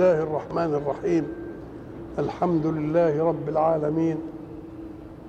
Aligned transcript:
الله 0.00 0.22
الرحمن 0.22 0.74
الرحيم 0.74 1.26
الحمد 2.18 2.66
لله 2.66 3.24
رب 3.24 3.48
العالمين 3.48 4.16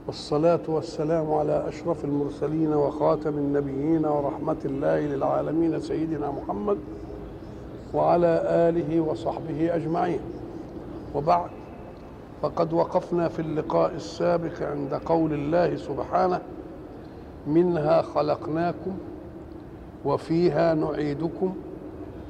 والصلاة 0.08 0.60
والسلام 0.68 1.34
على 1.34 1.68
أشرف 1.68 2.06
المرسلين 2.06 2.74
وخاتم 2.74 3.30
النبيين 3.38 4.06
ورحمة 4.06 4.58
الله 4.66 5.00
للعالمين 5.00 5.80
سيدنا 5.80 6.32
محمد 6.32 6.78
وعلى 7.94 8.42
آله 8.46 9.02
وصحبه 9.02 9.76
أجمعين 9.76 10.20
وبعد 11.16 11.50
فقد 12.42 12.74
وقفنا 12.74 13.28
في 13.28 13.40
اللقاء 13.42 13.96
السابق 13.96 14.62
عند 14.62 14.94
قول 14.94 15.34
الله 15.34 15.76
سبحانه 15.76 16.42
منها 17.48 18.02
خلقناكم 18.02 18.98
وفيها 20.06 20.74
نعيدكم 20.74 21.54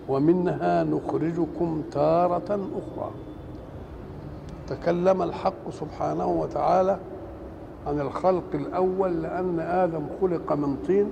ومنها 0.08 0.84
نخرجكم 0.84 1.82
تارة 1.92 2.60
أخرى. 2.76 3.12
تكلم 4.68 5.22
الحق 5.22 5.70
سبحانه 5.70 6.28
وتعالى 6.28 7.00
عن 7.88 8.00
الخلق 8.00 8.44
الأول 8.54 9.22
لأن 9.22 9.60
آدم 9.60 10.02
خلق 10.22 10.54
من 10.54 10.78
طين 10.88 11.12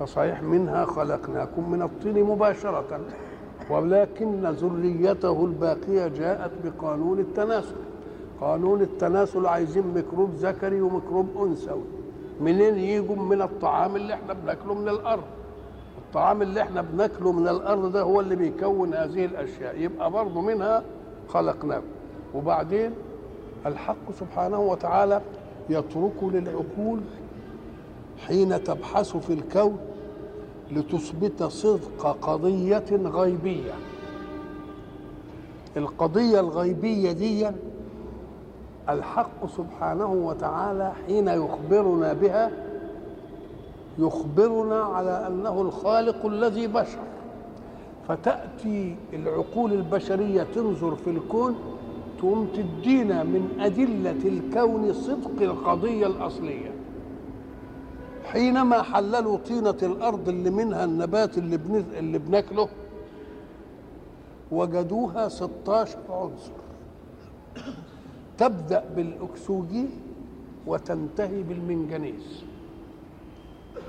فصحيح 0.00 0.42
منها 0.42 0.84
خلقناكم 0.84 1.70
من 1.70 1.82
الطين 1.82 2.24
مباشرة 2.24 3.00
ولكن 3.70 4.46
ذريته 4.46 5.44
الباقية 5.44 6.08
جاءت 6.08 6.50
بقانون 6.64 7.18
التناسل. 7.18 7.76
قانون 8.40 8.80
التناسل 8.80 9.46
عايزين 9.46 9.84
ميكروب 9.94 10.30
ذكري 10.34 10.80
وميكروب 10.80 11.28
أنثوي. 11.42 11.84
منين 12.40 12.78
يجوا؟ 12.78 13.16
من 13.16 13.42
الطعام 13.42 13.96
اللي 13.96 14.14
إحنا 14.14 14.32
بناكله 14.32 14.74
من 14.74 14.88
الأرض. 14.88 15.22
الطعام 16.08 16.42
اللي 16.42 16.62
إحنا 16.62 16.82
بناكله 16.82 17.32
من 17.32 17.48
الأرض 17.48 17.92
ده 17.92 18.02
هو 18.02 18.20
اللي 18.20 18.36
بيكون 18.36 18.94
هذه 18.94 19.24
الأشياء. 19.24 19.80
يبقى 19.80 20.10
برضه 20.10 20.40
منها 20.40 20.82
خلقناكم 21.28 21.86
وبعدين 22.34 22.90
الحق 23.66 24.12
سبحانه 24.20 24.60
وتعالى 24.60 25.20
يترك 25.70 26.22
للعقول 26.22 27.00
حين 28.26 28.64
تبحث 28.64 29.16
في 29.16 29.32
الكون 29.32 29.78
لتثبت 30.72 31.42
صدق 31.42 32.16
قضية 32.22 32.84
غيبية. 32.92 33.72
القضية 35.76 36.40
الغيبية 36.40 37.12
دي 37.12 37.48
الحق 38.88 39.46
سبحانه 39.56 40.12
وتعالى 40.12 40.92
حين 41.06 41.28
يخبرنا 41.28 42.12
بها 42.12 42.50
يخبرنا 43.98 44.80
على 44.82 45.26
أنه 45.26 45.62
الخالق 45.62 46.26
الذي 46.26 46.66
بشر. 46.66 46.98
فتأتي 48.08 48.96
العقول 49.12 49.72
البشرية 49.72 50.42
تنظر 50.42 50.96
في 50.96 51.10
الكون 51.10 51.54
تقوم 52.18 52.48
تدينا 52.54 53.22
من 53.22 53.48
أدلة 53.60 54.28
الكون 54.28 54.92
صدق 54.92 55.42
القضية 55.42 56.06
الأصلية. 56.06 56.70
حينما 58.24 58.82
حللوا 58.82 59.36
طينة 59.36 59.76
الأرض 59.82 60.28
اللي 60.28 60.50
منها 60.50 60.84
النبات 60.84 61.38
اللي, 61.38 61.56
بن... 61.56 61.84
اللي 61.98 62.18
بناكله 62.18 62.68
وجدوها 64.52 65.28
16 65.28 65.98
عنصر. 66.10 66.52
تبدأ 68.38 68.84
بالأكسجين 68.96 69.90
وتنتهي 70.66 71.42
بالمنجنيز 71.42 72.44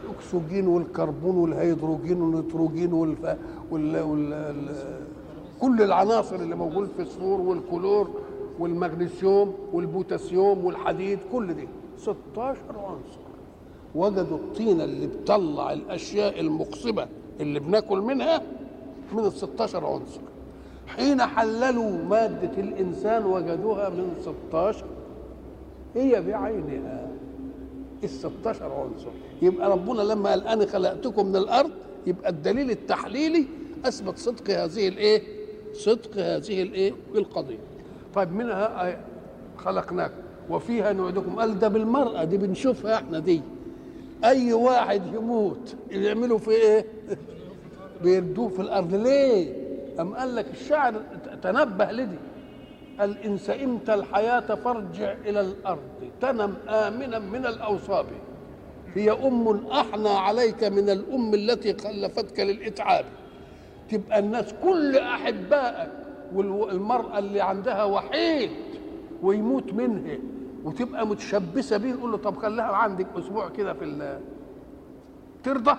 الأكسجين 0.10 0.68
والكربون 0.68 1.38
والهيدروجين 1.38 2.22
والنيتروجين 2.22 2.94
والف... 2.94 3.26
وال... 3.26 3.38
وال... 3.72 4.34
وال... 4.34 4.76
كل 5.62 5.82
العناصر 5.82 6.36
اللي 6.36 6.56
موجود 6.56 6.88
في 6.88 7.00
الفسفور 7.02 7.42
والكلور 7.42 8.10
والمغنيسيوم 8.60 9.54
والبوتاسيوم 9.74 10.66
والحديد 10.66 11.20
كل 11.32 11.54
دي. 11.54 11.68
16 11.98 12.58
عنصر. 12.70 13.20
وجدوا 13.96 14.38
الطينه 14.38 14.84
اللي 14.84 15.08
بتطلع 15.08 15.74
الأشياء 15.74 16.40
المقصبة 16.40 17.08
اللي 17.40 17.60
بناكل 17.60 18.02
منها 18.02 18.42
من 19.14 19.20
ال 19.26 19.32
16 19.32 19.86
عنصر. 19.86 20.22
حين 20.88 21.22
حللوا 21.22 21.92
مادة 22.10 22.52
الإنسان 22.62 23.26
وجدوها 23.26 23.90
من 23.90 24.14
16 24.50 24.86
هي 25.96 26.22
بعينها. 26.22 27.08
ال 28.04 28.10
16 28.10 28.64
عنصر 28.74 29.10
يبقى 29.42 29.70
ربنا 29.72 30.02
لما 30.02 30.30
قال 30.30 30.48
أنا 30.48 30.66
خلقتكم 30.66 31.26
من 31.26 31.36
الأرض 31.36 31.72
يبقى 32.08 32.30
الدليل 32.30 32.72
التحليلي 32.72 33.46
أثبت 33.86 34.18
صدق 34.18 34.50
هذه 34.50 34.88
الإيه؟ 34.88 35.22
صدق 35.74 36.18
هذه 36.18 36.62
الإيه؟ 36.62 36.94
القضية. 37.16 37.58
طيب 38.16 38.32
منها 38.34 39.00
خلقناكم 39.58 40.14
وفيها 40.50 40.94
نعيدكم 40.94 41.40
قال 41.40 41.60
ده 41.60 41.68
بالمرأة 41.68 42.24
دي 42.24 42.38
بنشوفها 42.38 42.96
إحنا 42.96 43.20
دي 43.20 43.42
أي 44.24 44.54
واحد 44.54 45.02
يموت 45.14 45.76
يعملوا 45.92 46.38
في 46.38 46.52
إيه؟ 46.52 46.86
بيردوه 48.04 48.50
في 48.50 48.60
الأرض 48.62 48.96
ليه؟ 48.96 49.54
أم 50.00 50.14
قال 50.16 50.36
لك 50.36 50.46
الشاعر 50.54 50.94
تنبه 51.44 51.92
لدي 51.92 52.18
قال 53.00 53.18
إن 53.26 53.38
سئمت 53.38 53.90
الحياة 53.90 54.40
فارجع 54.56 55.12
إلى 55.26 55.42
الأرض 55.42 55.80
تنم 56.22 56.56
آمنا 56.70 57.20
من 57.20 57.46
الأوصاب 57.46 58.06
هي 58.96 59.12
أم 59.12 59.68
أحنى 59.68 60.10
عليك 60.10 60.64
من 60.64 60.90
الأم 60.90 61.34
التي 61.34 61.74
خلفتك 61.78 62.40
للإتعاب 62.40 63.06
تبقى 63.90 64.20
الناس 64.20 64.54
كل 64.64 64.98
أحبائك 64.98 65.90
والمرأة 66.34 67.20
اللي 67.20 67.42
عندها 67.42 67.84
وحيد 67.84 68.50
ويموت 69.24 69.74
منها 69.74 70.18
وتبقى 70.64 71.08
متشبثة 71.08 71.78
بيه 71.78 71.92
نقول 71.94 72.12
له 72.12 72.18
طب 72.18 72.38
خليها 72.38 72.66
عندك 72.66 73.08
أسبوع 73.18 73.50
كده 73.50 73.74
في 73.74 74.20
ترضى؟ 75.44 75.76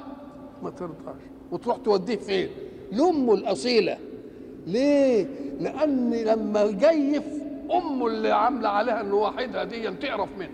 ما 0.63 0.71
ترضاش 0.71 1.23
وتروح 1.53 1.77
توديه 1.77 2.17
فين؟ 2.17 2.49
لأمه 2.93 3.35
الأصيلة 3.35 3.99
ليه؟ 4.67 5.27
لأن 5.61 6.15
لما 6.15 6.63
يجيف 6.63 7.25
أمه 7.75 8.07
اللي 8.07 8.31
عاملة 8.33 8.69
عليها 8.69 9.01
إنه 9.01 9.15
وحيدها 9.17 9.65
دي 9.65 9.91
تقرف 9.91 10.29
منه. 10.39 10.51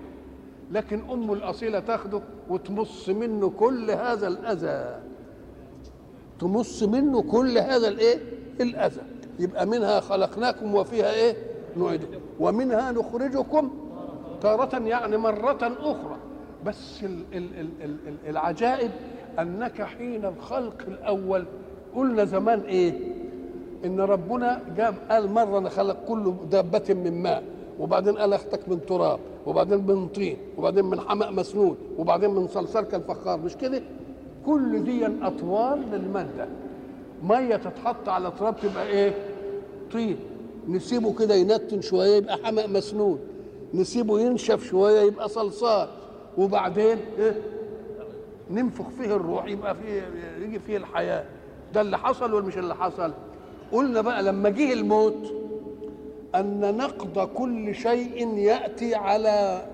لكن 0.72 1.10
أمه 1.10 1.32
الأصيلة 1.34 1.80
تاخده 1.80 2.22
وتمص 2.48 3.08
منه 3.08 3.50
كل 3.50 3.90
هذا 3.90 4.28
الأذى. 4.28 5.00
تمص 6.38 6.82
منه 6.82 7.22
كل 7.22 7.58
هذا 7.58 7.88
الإيه؟ 7.88 8.18
الأذى. 8.60 9.02
يبقى 9.38 9.66
منها 9.66 10.00
خلقناكم 10.00 10.74
وفيها 10.74 11.12
إيه؟ 11.14 11.36
نعيدكم 11.76 12.20
ومنها 12.40 12.92
نخرجكم 12.92 13.70
تارة 14.42 14.78
يعني 14.78 15.16
مرة 15.16 15.58
أخرى. 15.80 16.16
بس 16.66 17.02
ال 17.04 17.24
ال 17.32 17.60
ال 17.60 17.68
ال 17.84 17.96
ال 18.08 18.14
العجائب 18.28 18.90
أنك 19.38 19.82
حين 19.82 20.24
الخلق 20.24 20.82
الأول 20.88 21.44
قلنا 21.94 22.24
زمان 22.24 22.60
إيه؟ 22.60 22.92
إن 23.84 24.00
ربنا 24.00 24.60
جاب 24.76 24.94
قال 25.10 25.30
مرة 25.30 25.58
أنا 25.58 25.68
خلق 25.68 26.04
كل 26.08 26.34
دابة 26.50 26.84
من 26.94 27.22
ماء 27.22 27.42
وبعدين 27.80 28.18
قال 28.18 28.32
أختك 28.32 28.68
من 28.68 28.86
تراب 28.86 29.18
وبعدين 29.46 29.86
من 29.86 30.08
طين 30.08 30.36
وبعدين 30.58 30.84
من 30.84 31.00
حمأ 31.00 31.30
مسنون 31.30 31.76
وبعدين 31.98 32.30
من 32.30 32.48
صلصال 32.48 32.84
كالفخار 32.84 33.38
مش 33.40 33.56
كده؟ 33.56 33.82
كل 34.46 34.84
دي 34.84 35.06
أطوار 35.22 35.78
للمادة. 35.92 36.48
مية 37.22 37.56
تتحط 37.56 38.08
على 38.08 38.32
تراب 38.38 38.56
تبقى 38.60 38.86
إيه؟ 38.86 39.14
طين. 39.92 40.16
نسيبه 40.68 41.14
كده 41.18 41.34
ينتن 41.34 41.80
شوية 41.80 42.16
يبقى 42.16 42.36
حمأ 42.44 42.66
مسنون. 42.66 43.18
نسيبه 43.74 44.20
ينشف 44.20 44.64
شوية 44.64 45.00
يبقى 45.00 45.28
صلصال. 45.28 45.88
وبعدين 46.38 46.98
إيه؟ 47.18 47.42
ننفخ 48.50 48.88
فيه 48.88 49.16
الروح 49.16 49.46
يبقى 49.46 49.74
فيه 49.74 50.02
يجي 50.42 50.58
فيه 50.58 50.76
الحياة. 50.76 51.24
ده 51.74 51.80
اللي 51.80 51.98
حصل 51.98 52.34
ولا 52.34 52.44
مش 52.46 52.58
اللي 52.58 52.74
حصل. 52.74 53.12
قلنا 53.72 54.00
بقى 54.00 54.22
لما 54.22 54.48
جه 54.48 54.72
الموت 54.72 55.34
أن 56.34 56.76
نقض 56.76 57.28
كل 57.28 57.74
شيء 57.74 58.38
يأتي 58.38 58.94
على 58.94 59.66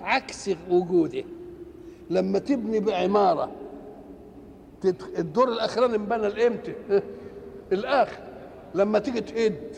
عكس 0.00 0.50
وجوده. 0.70 1.24
لما 2.10 2.38
تبني 2.38 2.80
بعمارة 2.80 3.50
الدور 5.18 5.48
الاخراني 5.48 5.96
انبنى 5.96 6.26
الامتى 6.26 6.74
الآخر. 7.72 8.18
لما 8.74 8.98
تيجي 8.98 9.20
تهد 9.20 9.76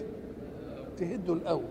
تهده 0.96 1.32
الأول. 1.32 1.62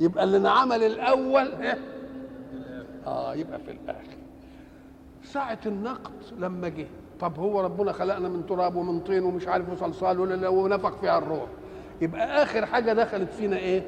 يبقى 0.00 0.24
اللي 0.24 0.36
انعمل 0.36 0.82
الأول 0.82 1.52
آه 3.06 3.34
يبقى 3.34 3.58
في 3.58 3.70
الآخر. 3.70 4.16
ساعة 5.24 5.58
النقد 5.66 6.12
لما 6.38 6.68
جه. 6.68 6.86
طب 7.20 7.38
هو 7.38 7.60
ربنا 7.60 7.92
خلقنا 7.92 8.28
من 8.28 8.46
تراب 8.46 8.76
ومن 8.76 9.00
طين 9.00 9.24
ومش 9.24 9.48
عارف 9.48 9.70
وصلصال 9.72 10.20
ونفخ 10.48 10.96
فيها 10.96 11.18
الروح. 11.18 11.46
يبقى 12.00 12.42
آخر 12.42 12.66
حاجة 12.66 12.92
دخلت 12.92 13.32
فينا 13.32 13.56
إيه؟ 13.56 13.82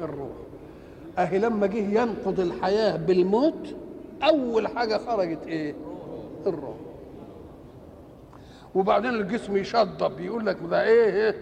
الروح. 0.00 0.30
أهي 1.18 1.38
لما 1.38 1.66
جه 1.66 2.00
ينقض 2.00 2.40
الحياة 2.40 2.96
بالموت 2.96 3.74
أول 4.22 4.68
حاجة 4.68 4.98
خرجت 4.98 5.46
إيه؟ 5.46 5.74
الروح. 6.46 6.76
وبعدين 8.74 9.10
الجسم 9.10 9.56
يشضب 9.56 10.20
يقول 10.20 10.46
لك 10.46 10.56
ده 10.70 10.82
إيه, 10.84 11.10
إيه؟ 11.26 11.34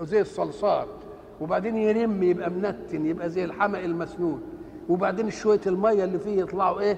زي 0.00 0.20
الصلصال. 0.20 0.86
وبعدين 1.40 1.76
يرم 1.76 2.22
يبقى 2.22 2.50
منتن 2.50 3.06
يبقى 3.06 3.30
زي 3.30 3.44
الحمق 3.44 3.78
المسنون. 3.78 4.42
وبعدين 4.88 5.30
شوية 5.30 5.60
المية 5.66 6.04
اللي 6.04 6.18
فيه 6.18 6.40
يطلعوا 6.42 6.80
إيه؟ 6.80 6.96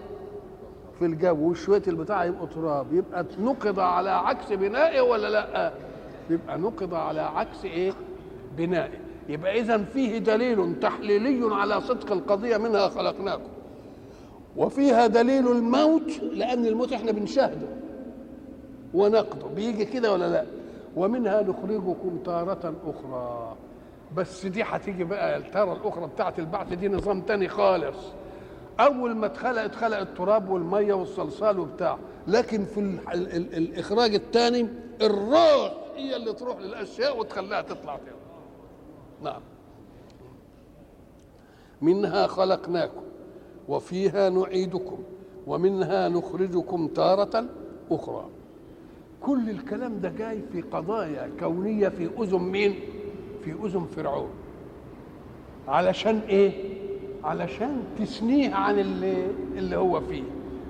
في 1.03 1.09
الجو 1.09 1.51
وشويه 1.51 1.83
البتاع 1.89 2.25
يبقوا 2.25 2.47
تراب. 2.47 2.87
يبقى 2.93 3.27
نقض 3.39 3.81
على 3.81 4.11
عكس 4.11 4.53
بنائه 4.53 5.01
ولا 5.01 5.29
لا؟ 5.31 5.73
يبقى 6.31 6.59
نقض 6.59 6.95
على 6.95 7.21
عكس 7.21 7.65
إيه؟ 7.65 7.93
بنائه 8.57 8.99
يبقى 9.29 9.61
اذا 9.61 9.79
فيه 9.79 10.19
دليل 10.19 10.81
تحليلي 10.81 11.55
على 11.55 11.81
صدق 11.81 12.13
القضية 12.13 12.57
منها 12.57 12.89
خلقناكم. 12.89 13.49
وفيها 14.57 15.07
دليل 15.07 15.49
الموت 15.49 16.21
لأن 16.33 16.67
الموت 16.67 16.93
إحنا 16.93 17.13
بنشاهده 17.13 17.69
ونقضه. 18.95 19.49
بيجي 19.57 19.85
كده 19.85 20.13
ولا 20.13 20.29
لا؟ 20.29 20.45
ومنها 20.97 21.43
نخرجكم 21.43 22.19
تارة 22.25 22.75
أخرى. 22.87 23.57
بس 24.17 24.47
دي 24.47 24.63
هتيجي 24.63 25.05
بقى 25.05 25.37
التارة 25.37 25.73
الأخرى 25.73 26.07
بتاعت 26.07 26.39
البعث 26.39 26.73
دي 26.73 26.89
نظام 26.89 27.21
تاني 27.21 27.49
خالص. 27.49 27.97
أول 28.81 29.15
ما 29.15 29.27
اتخلق 29.27 29.63
اتخلق 29.63 29.99
التراب 29.99 30.49
والمية 30.51 30.95
والصلصال 30.95 31.59
وبتاع. 31.59 31.99
لكن 32.29 32.65
في 32.65 32.81
ال 32.81 32.99
ال 33.13 33.37
ال 33.37 33.55
الإخراج 33.57 34.15
الثاني 34.15 34.69
الروح 35.03 35.75
هي 35.97 36.17
اللي 36.17 36.33
تروح 36.33 36.59
للأشياء 36.59 37.19
وتخليها 37.19 37.63
تطلع 37.63 37.97
تاني. 37.97 38.17
نعم. 39.23 39.41
منها 41.83 42.27
خلقناكم 42.27 43.03
وفيها 43.69 44.29
نعيدكم 44.31 44.99
ومنها 45.47 46.09
نخرجكم 46.09 46.87
تارة 46.89 47.45
أخرى. 47.91 48.25
كل 49.21 49.51
الكلام 49.51 50.01
ده 50.01 50.09
جاي 50.09 50.43
في 50.53 50.61
قضايا 50.63 51.31
كونية 51.41 51.89
في 51.89 52.11
أذن 52.19 52.39
مين؟ 52.39 52.81
في 53.45 53.53
أذن 53.53 53.87
فرعون. 53.97 54.31
علشان 55.69 56.19
إيه؟ 56.29 56.72
علشان 57.25 57.83
تثنيه 57.99 58.55
عن 58.55 58.79
اللي, 58.79 59.27
اللي 59.57 59.77
هو 59.77 60.01
فيه 60.01 60.23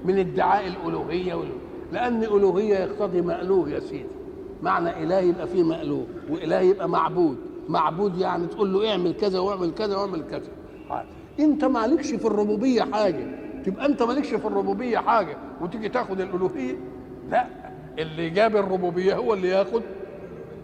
من 0.04 0.18
ادعاء 0.18 0.66
الألوهية 0.66 1.34
وال... 1.34 1.48
لأن 1.92 2.22
ألوهية 2.22 2.74
يقتضي 2.78 3.20
مألوه 3.20 3.70
يا 3.70 3.80
سيدي. 3.80 4.06
معنى 4.62 5.02
إله 5.02 5.18
يبقى 5.18 5.46
فيه 5.46 5.62
مألوه 5.62 6.06
وإله 6.30 6.60
يبقى 6.60 6.88
معبود. 6.88 7.36
معبود 7.68 8.18
يعني 8.18 8.46
تقول 8.46 8.72
له 8.72 8.90
اعمل 8.90 9.12
كذا 9.14 9.38
واعمل 9.38 9.74
كذا 9.74 9.96
واعمل 9.96 10.22
كذا. 10.30 10.50
أنت 11.40 11.64
مالكش 11.64 12.14
في 12.14 12.26
الربوبية 12.26 12.82
حاجة. 12.82 13.26
تبقى 13.64 13.86
أنت 13.86 14.02
مالكش 14.02 14.28
في 14.28 14.46
الربوبية 14.46 14.98
حاجة. 14.98 15.36
وتيجي 15.60 15.88
تاخد 15.88 16.20
الألوهية؟ 16.20 16.76
لا. 17.30 17.46
اللي 17.98 18.30
جاب 18.30 18.56
الربوبية 18.56 19.14
هو 19.16 19.34
اللي 19.34 19.48
ياخد 19.48 19.82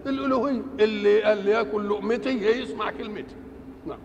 الألوهية. 0.06 0.62
اللي 0.80 1.22
قال 1.22 1.48
ياكل 1.48 1.88
لقمتي 1.88 2.30
يسمع 2.60 2.90
كلمتي 2.90 3.34
نعم 3.86 3.98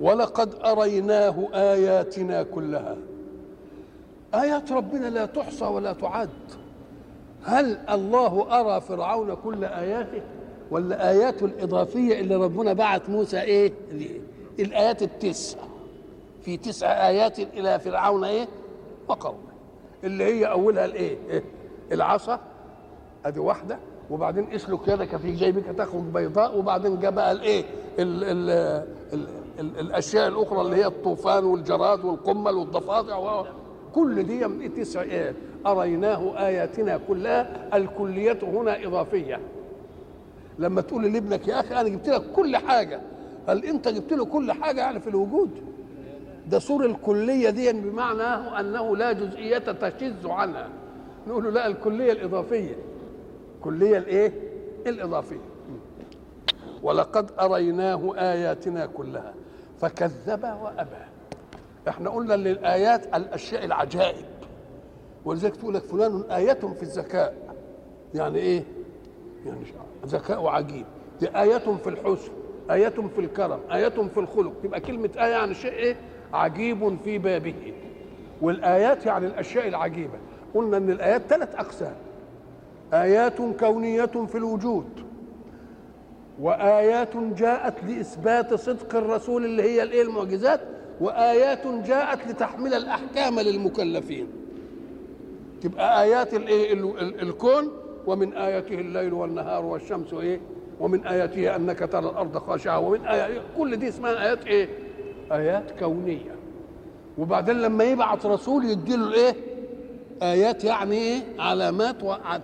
ولقد 0.00 0.54
أريناه 0.64 1.48
آياتنا 1.54 2.42
كلها. 2.42 2.96
آيات 4.34 4.72
ربنا 4.72 5.06
لا 5.06 5.26
تحصى 5.26 5.64
ولا 5.64 5.92
تعد. 5.92 6.28
هل 7.44 7.78
الله 7.90 8.60
أرى 8.60 8.80
فرعون 8.80 9.34
كل 9.34 9.64
آياته؟ 9.64 10.22
ولا 10.70 11.10
اياته 11.10 11.46
الاضافيه 11.46 12.20
اللي 12.20 12.34
ربنا 12.36 12.72
بعت 12.72 13.10
موسى 13.10 13.40
إيه؟ 13.40 13.72
الآيات 14.58 15.02
التسع 15.02 15.58
في 16.42 16.56
تسع 16.56 17.08
آيات 17.08 17.38
إلى 17.38 17.78
فرعون 17.78 18.24
إيه؟ 18.24 18.48
وقومه. 19.08 19.38
اللي 20.04 20.24
هي 20.24 20.44
أولها 20.44 20.84
الإيه؟ 20.84 21.16
إيه؟ 21.30 21.42
العصا. 21.92 22.40
أدي 23.26 23.40
واحدة. 23.40 23.78
وبعدين 24.10 24.52
اسلك 24.52 24.88
يدك 24.88 25.16
في 25.16 25.32
جيبك 25.32 25.64
تخرج 25.78 26.02
بيضاء. 26.02 26.58
وبعدين 26.58 27.00
جاء 27.00 27.10
بقى 27.10 27.32
الايه 27.32 27.64
ال 27.98 28.24
ال 28.24 28.50
ال 29.12 29.18
ال 29.20 29.45
الأشياء 29.60 30.28
الأخرى 30.28 30.60
اللي 30.60 30.76
هي 30.76 30.86
الطوفان 30.86 31.44
والجراد 31.44 32.04
والقمل 32.04 32.54
والضفادع 32.54 33.44
كل 33.94 34.22
دي 34.22 34.68
تسع 34.68 35.02
آيات. 35.02 35.34
أريناه 35.66 36.46
آياتنا 36.46 37.00
كلها 37.08 37.76
الكلية 37.76 38.38
هنا 38.42 38.86
إضافية. 38.86 39.40
لما 40.58 40.80
تقول 40.80 41.12
لابنك 41.12 41.48
يا 41.48 41.60
أخي 41.60 41.80
أنا 41.80 41.88
جبت 41.88 42.08
لك 42.08 42.22
كل 42.36 42.56
حاجة. 42.56 43.00
هل 43.48 43.64
أنت 43.64 43.88
جبت 43.88 44.12
له 44.12 44.24
كل 44.24 44.52
حاجة 44.52 44.80
يعني 44.80 45.00
في 45.00 45.10
الوجود. 45.10 45.50
ده 46.46 46.58
صور 46.58 46.86
الكلية 46.86 47.50
دي 47.50 47.72
بمعنى 47.72 48.22
أنه 48.60 48.96
لا 48.96 49.12
جزئية 49.12 49.58
تشذ 49.58 50.28
عنها. 50.28 50.68
نقول 51.28 51.44
له 51.44 51.50
لا 51.50 51.66
الكلية 51.66 52.12
الإضافية. 52.12 52.76
الكليه 53.56 53.98
الإيه؟ 53.98 54.32
الإضافية. 54.86 55.40
ولقد 56.82 57.30
أريناه 57.40 58.14
آياتنا 58.16 58.86
كلها. 58.86 59.34
فكذب 59.80 60.44
وأبى. 60.62 61.04
إحنا 61.88 62.10
قلنا 62.10 62.34
ان 62.34 62.46
الايات 62.46 63.14
الأشياء 63.16 63.64
العجائب. 63.64 64.24
ولذلك 65.24 65.56
تقول 65.56 65.74
لك 65.74 65.82
فلان 65.82 66.22
آية 66.30 66.52
في 66.54 66.82
الذكاء. 66.82 67.34
يعني 68.14 68.38
إيه؟ 68.38 68.64
يعني 69.46 69.58
ذكاء 70.06 70.46
عجيب 70.46 70.84
دي 71.20 71.28
آية 71.40 71.58
في 71.58 71.86
الحسن 71.88 72.32
آية 72.70 72.88
في 72.88 73.18
الكرم 73.18 73.60
آية 73.72 73.88
في 73.88 74.20
الخلق. 74.20 74.52
تبقى 74.62 74.80
كلمة 74.80 75.10
آية 75.16 75.30
يعني 75.30 75.54
شيء 75.54 75.72
إيه؟ 75.72 75.96
عجيب 76.32 76.98
في 77.04 77.18
بابه. 77.18 77.72
والآيات 78.40 79.06
يعني 79.06 79.26
الأشياء 79.26 79.68
العجيبة. 79.68 80.18
قلنا 80.54 80.76
أن 80.76 80.90
الآيات 80.90 81.22
ثلاث 81.28 81.54
أقسام. 81.54 81.94
آيات 82.94 83.42
كونية 83.60 84.06
في 84.06 84.34
الوجود. 84.38 85.05
وآيات 86.40 87.16
جاءت 87.16 87.84
لإثبات 87.84 88.54
صدق 88.54 88.96
الرسول 88.96 89.44
اللي 89.44 89.62
هي 89.62 89.82
الإيه 89.82 90.02
المعجزات؟ 90.02 90.60
وآيات 91.00 91.66
جاءت 91.66 92.28
لتحمل 92.28 92.74
الأحكام 92.74 93.40
للمكلفين. 93.40 94.26
تبقى 95.62 96.02
آيات 96.02 96.34
الإيه 96.34 96.72
الكون 97.22 97.70
ومن 98.06 98.32
آياته 98.32 98.74
الليل 98.74 99.12
والنهار 99.12 99.64
والشمس 99.64 100.12
إيه 100.14 100.40
ومن 100.80 101.06
آياته 101.06 101.56
أنك 101.56 101.78
ترى 101.92 102.10
الأرض 102.10 102.38
خاشعة 102.38 102.78
ومن 102.78 103.06
آيات 103.06 103.42
كل 103.58 103.76
دي 103.76 103.88
اسمها 103.88 104.26
آيات 104.26 104.46
إيه؟ 104.46 104.68
آيات 105.32 105.70
كونية. 105.78 106.36
وبعدين 107.18 107.60
لما 107.62 107.84
يبعث 107.84 108.26
رسول 108.26 108.64
يديله 108.64 109.06
الإيه 109.08 109.34
آيات 110.22 110.64
يعني 110.64 110.96
إيه؟ 110.96 111.20
علامات 111.38 111.96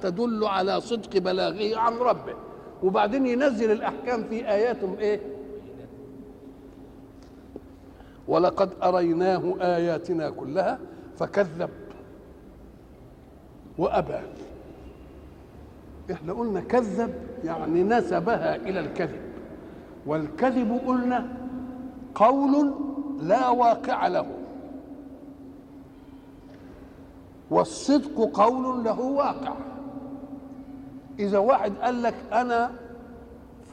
تدل 0.03 0.45
على 0.45 0.81
صدق 0.81 1.19
بلاغه 1.19 1.79
عن 1.79 1.97
ربه. 1.97 2.35
وبعدين 2.83 3.27
ينزل 3.27 3.71
الأحكام 3.71 4.25
في 4.25 4.49
آيات 4.49 4.77
إيه؟ 4.99 5.21
ولقد 8.29 8.71
أريناه 8.83 9.55
آياتنا 9.61 10.31
كلها 10.31 10.79
فكذب 11.19 11.71
وأبى. 13.79 14.21
إحنا 16.13 16.33
قلنا 16.33 16.61
كذب 16.61 17.15
يعني 17.45 17.83
نسبها 17.83 18.57
إلى 18.57 18.81
الكذب. 18.81 19.21
والكذب 20.07 20.81
قلنا 20.87 21.29
قول 22.15 22.75
لا 23.23 23.49
واقع 23.49 24.07
له. 24.07 24.27
والصدق 27.51 28.31
قول 28.35 28.85
له 28.85 29.01
واقع. 29.01 29.55
إذا 31.19 31.39
واحد 31.39 31.73
قال 31.83 32.03
لك 32.03 32.15
أنا 32.33 32.71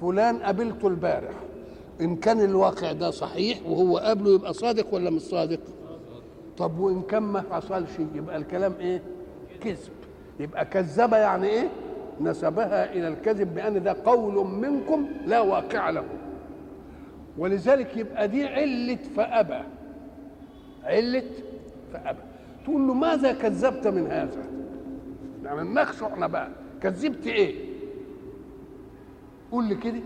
فلان 0.02 0.38
قابلته 0.38 0.88
البارح 0.88 1.34
إن 2.02 2.16
كان 2.16 2.42
الواقع 2.42 2.92
ده 2.92 3.12
صحيح 3.12 3.60
وهو 3.66 3.98
قابله 3.98 4.36
يبقى 4.36 4.54
صادق 4.54 4.94
ولا 4.94 5.10
مش 5.10 5.22
صادق؟ 5.22 5.60
طب 6.58 6.80
وإن 6.80 7.02
كان 7.02 7.24
ما 7.24 7.44
حصلش 7.52 7.90
يبقى 8.16 8.38
الكلام 8.38 8.74
إيه؟ 8.80 9.02
كذب. 9.62 9.92
يبقى 10.40 10.66
كذب 10.66 11.14
يعني 11.14 11.48
إيه؟ 11.48 11.70
نسبها 12.22 12.94
إلى 12.94 13.08
الكذب 13.08 13.56
بأن 13.56 13.84
ده 13.84 13.96
قول 14.06 14.48
منكم 14.48 15.08
لا 15.26 15.40
واقع 15.40 15.90
له. 15.90 16.04
ولذلك 17.38 17.98
يبقى 17.98 18.28
دي 18.28 18.48
علة 18.48 18.96
فأبى. 19.16 19.64
علة 20.84 21.24
فأبى. 21.94 22.20
تقول 22.64 22.88
له 22.88 22.94
ماذا 22.94 23.32
كذبت 23.34 23.88
من 23.88 24.08
هذا؟ 24.08 24.44
يعني 25.44 25.84
إحنا 25.84 26.28
بقى. 26.28 26.50
كذبت 26.82 27.28
إيه؟ 27.28 27.56
قول 29.52 29.64
لي 29.66 29.76
كده. 29.76 30.02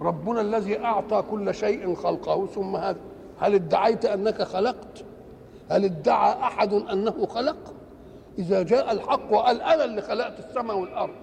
ربنا 0.00 0.40
الذي 0.40 0.78
أعطى 0.84 1.22
كل 1.30 1.54
شيء 1.54 1.94
خلقه 1.94 2.46
ثم 2.46 2.76
هذا. 2.76 2.98
هل 3.40 3.54
ادعيت 3.54 4.04
أنك 4.04 4.42
خلقت؟ 4.42 5.04
هل 5.70 5.84
ادعى 5.84 6.32
أحد 6.32 6.72
أنه 6.72 7.26
خلق؟ 7.26 7.74
إذا 8.38 8.62
جاء 8.62 8.92
الحق 8.92 9.32
وقال 9.32 9.62
أنا 9.62 9.84
اللي 9.84 10.02
خلقت 10.02 10.38
السماء 10.38 10.78
والأرض 10.78 11.14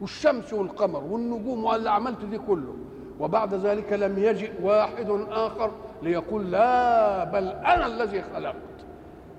والشمس 0.00 0.52
والقمر 0.52 1.04
والنجوم 1.04 1.64
واللي 1.64 1.90
عملت 1.90 2.24
دي 2.24 2.38
كله 2.38 2.74
وبعد 3.20 3.54
ذلك 3.54 3.92
لم 3.92 4.18
يجئ 4.18 4.50
واحد 4.62 5.10
آخر 5.30 5.70
ليقول 6.02 6.50
لا 6.52 7.24
بل 7.24 7.48
أنا 7.48 7.86
الذي 7.86 8.22
خلقت. 8.22 8.54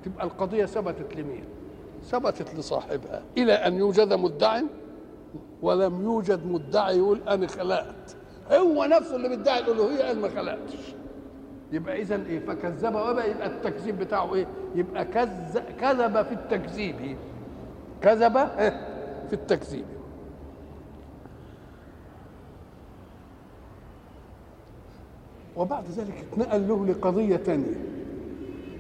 تبقى 0.06 0.26
القضية 0.26 0.66
ثبتت 0.66 1.16
لمين؟ 1.16 1.44
ثبتت 2.06 2.56
لصاحبها 2.56 3.22
إلى 3.38 3.54
أن 3.54 3.74
يوجد 3.74 4.14
مدع 4.14 4.62
ولم 5.62 6.04
يوجد 6.04 6.46
مدعي 6.48 6.98
يقول 6.98 7.20
أنا 7.28 7.48
خلقت 7.48 8.16
هو 8.52 8.86
نفسه 8.86 9.16
اللي 9.16 9.30
بيدعي 9.30 9.60
الالوهيه 9.60 10.04
قال 10.04 10.20
ما 10.20 10.30
خلقتش 10.30 10.96
يبقى 11.72 12.02
اذا 12.02 12.16
إيه؟ 12.16 12.40
فكذب 12.40 12.96
وابى 12.96 13.22
يبقى 13.22 13.48
التكذيب 13.48 14.00
بتاعه 14.00 14.36
إيه؟ 14.36 14.48
يبقى 14.76 15.06
كذب 15.06 15.64
كذب 15.80 16.22
في 16.26 16.32
التكذيب. 16.32 17.18
كذب 18.02 18.38
إيه؟ 18.38 18.88
في 19.30 19.34
التكذيب. 19.34 19.86
وبعد 25.56 25.84
ذلك 25.98 26.26
اتنقل 26.32 26.68
له 26.68 26.86
لقضية 26.86 27.36
تانية. 27.36 27.76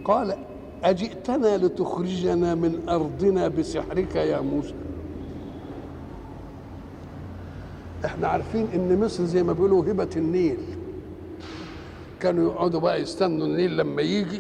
قال 0.05 0.38
أجئتنا 0.85 1.57
لتخرجنا 1.57 2.55
من 2.55 2.89
أرضنا 2.89 3.47
بسحرك 3.47 4.15
يا 4.15 4.39
موسى؟ 4.41 4.73
إحنا 8.05 8.27
عارفين 8.27 8.67
إن 8.73 8.99
مصر 8.99 9.23
زي 9.23 9.43
ما 9.43 9.53
بيقولوا 9.53 9.83
هبة 9.91 10.09
النيل. 10.17 10.57
كانوا 12.19 12.51
يقعدوا 12.51 12.79
بقى 12.79 13.01
يستنوا 13.01 13.47
النيل 13.47 13.77
لما 13.77 14.01
يجي 14.01 14.39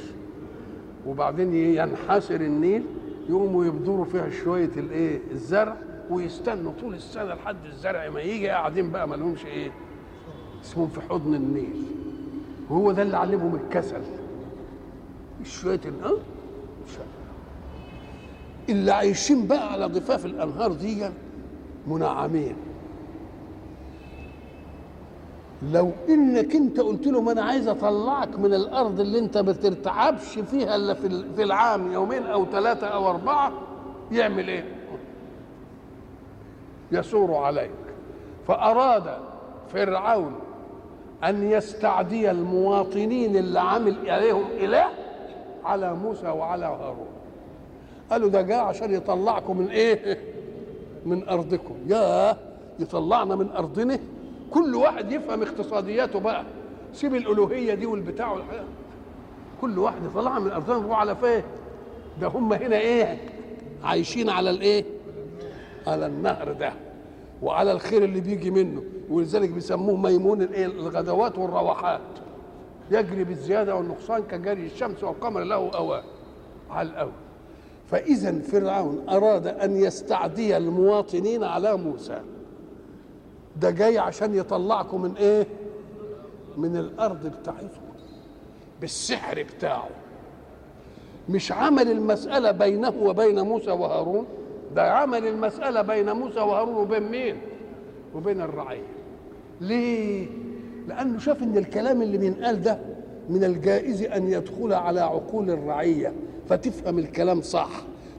وبعدين 1.07 1.53
ينحسر 1.53 2.41
النيل 2.41 2.83
يقوموا 3.29 3.65
يبذروا 3.65 4.05
فيها 4.05 4.29
شوية 4.29 4.69
الإيه؟ 4.77 5.19
الزرع 5.31 5.77
ويستنوا 6.09 6.71
طول 6.81 6.93
السنة 6.93 7.33
لحد 7.33 7.65
الزرع 7.65 8.09
ما 8.09 8.21
يجي. 8.21 8.47
قاعدين 8.49 8.91
بقى 8.91 9.07
ما 9.07 9.15
لهمش 9.15 9.45
إيه؟ 9.45 9.71
اسمهم 10.63 10.87
في 10.87 11.01
حضن 11.01 11.35
النيل. 11.35 11.83
وهو 12.69 12.91
ده 12.91 13.01
اللي 13.01 13.17
علمهم 13.17 13.55
الكسل. 13.55 14.01
شوية 15.43 15.81
أه؟ 16.03 16.17
اللي 18.69 18.91
عايشين 18.91 19.47
بقى 19.47 19.71
على 19.71 19.85
ضفاف 19.85 20.25
الأنهار 20.25 20.71
دي 20.73 21.09
منعمين. 21.87 22.55
لو 25.71 25.91
إنك 26.09 26.55
أنت 26.55 26.79
قلت 26.79 27.07
له 27.07 27.21
ما 27.21 27.31
أنا 27.31 27.41
عايز 27.41 27.67
أطلعك 27.67 28.39
من 28.39 28.53
الأرض 28.53 28.99
اللي 28.99 29.19
أنت 29.19 29.37
ما 29.37 29.51
بترتعبش 29.51 30.39
فيها 30.39 30.75
إلا 30.75 30.93
في 31.35 31.43
العام 31.43 31.91
يومين 31.91 32.23
أو 32.23 32.45
ثلاثة 32.45 32.87
أو 32.87 33.09
أربعة 33.09 33.51
يعمل 34.11 34.47
إيه؟ 34.47 34.65
يثور 36.91 37.33
عليك. 37.35 37.71
فأراد 38.47 39.17
فرعون 39.73 40.35
أن 41.23 41.51
يستعدي 41.51 42.31
المواطنين 42.31 43.35
اللي 43.35 43.59
عامل 43.59 44.09
عليهم 44.09 44.45
إله 44.51 44.85
على 45.65 45.93
موسى 45.93 46.27
وعلى 46.27 46.65
هارون. 46.65 47.07
قالوا 48.11 48.29
ده 48.29 48.41
جاء 48.41 48.59
عشان 48.59 48.93
يطلعكم 48.93 49.57
من 49.57 49.67
إيه؟ 49.67 50.19
من 51.05 51.29
أرضكم. 51.29 51.75
يا 51.87 52.37
يطلعنا 52.79 53.35
من 53.35 53.51
أرضنا. 53.51 53.99
كل 54.51 54.75
واحد 54.75 55.11
يفهم 55.11 55.41
اقتصادياته 55.41 56.19
بقى. 56.19 56.45
سيب 56.93 57.15
الألوهية 57.15 57.73
دي 57.73 57.85
والبتاع 57.85 58.31
والحاجة. 58.31 58.63
كل 59.61 59.79
واحد 59.79 60.05
يطلعها 60.05 60.39
من 60.39 60.51
أرضنا. 60.51 60.77
نروح 60.79 60.99
على 60.99 61.15
فين؟ 61.15 61.43
ده 62.21 62.27
هم 62.27 62.53
هنا 62.53 62.77
إيه؟ 62.77 63.17
عايشين 63.83 64.29
على 64.29 64.49
الإيه؟ 64.49 64.85
على 65.87 66.05
النهر 66.05 66.51
ده. 66.51 66.73
وعلى 67.41 67.71
الخير 67.71 68.03
اللي 68.03 68.19
بيجي 68.21 68.51
منه. 68.51 68.83
ولذلك 69.09 69.49
بيسموه 69.49 69.95
ميمون 69.97 70.41
الإيه؟ 70.41 70.65
الغدوات 70.65 71.37
والروحات. 71.37 72.01
يجري 72.91 73.23
بالزيادة 73.23 73.75
والنقصان 73.75 74.23
كجري 74.23 74.65
الشمس 74.65 75.03
والقمر 75.03 75.43
له 75.43 75.69
اوان 75.69 76.03
على 76.69 76.89
الأول. 76.89 77.11
فإذا 77.91 78.39
فرعون 78.39 79.09
أراد 79.09 79.47
أن 79.47 79.77
يستعدي 79.77 80.57
المواطنين 80.57 81.43
على 81.43 81.77
موسى. 81.77 82.21
ده 83.61 83.69
جاي 83.71 83.97
عشان 83.97 84.35
يطلعكم 84.35 85.01
من 85.01 85.15
إيه؟ 85.17 85.47
من 86.57 86.77
الأرض 86.77 87.27
بتاعتكم 87.27 87.81
بالسحر 88.81 89.43
بتاعه. 89.57 89.89
مش 91.29 91.51
عمل 91.51 91.91
المسألة 91.91 92.51
بينه 92.51 92.93
وبين 93.01 93.39
موسى 93.41 93.71
وهارون؟ 93.71 94.25
ده 94.75 94.91
عمل 94.93 95.27
المسألة 95.27 95.81
بين 95.81 96.11
موسى 96.11 96.39
وهارون 96.39 96.75
وبين 96.75 97.03
مين؟ 97.03 97.37
وبين 98.15 98.41
الرعية. 98.41 98.87
ليه؟ 99.61 100.27
لأنه 100.87 101.19
شاف 101.19 101.43
إن 101.43 101.57
الكلام 101.57 102.01
اللي 102.01 102.17
بينقال 102.17 102.61
ده 102.61 102.79
من 103.29 103.43
الجائز 103.43 104.03
أن 104.03 104.27
يدخل 104.27 104.73
على 104.73 104.99
عقول 104.99 105.49
الرعية 105.49 106.13
فتفهم 106.49 106.99
الكلام 106.99 107.41
صح. 107.41 107.69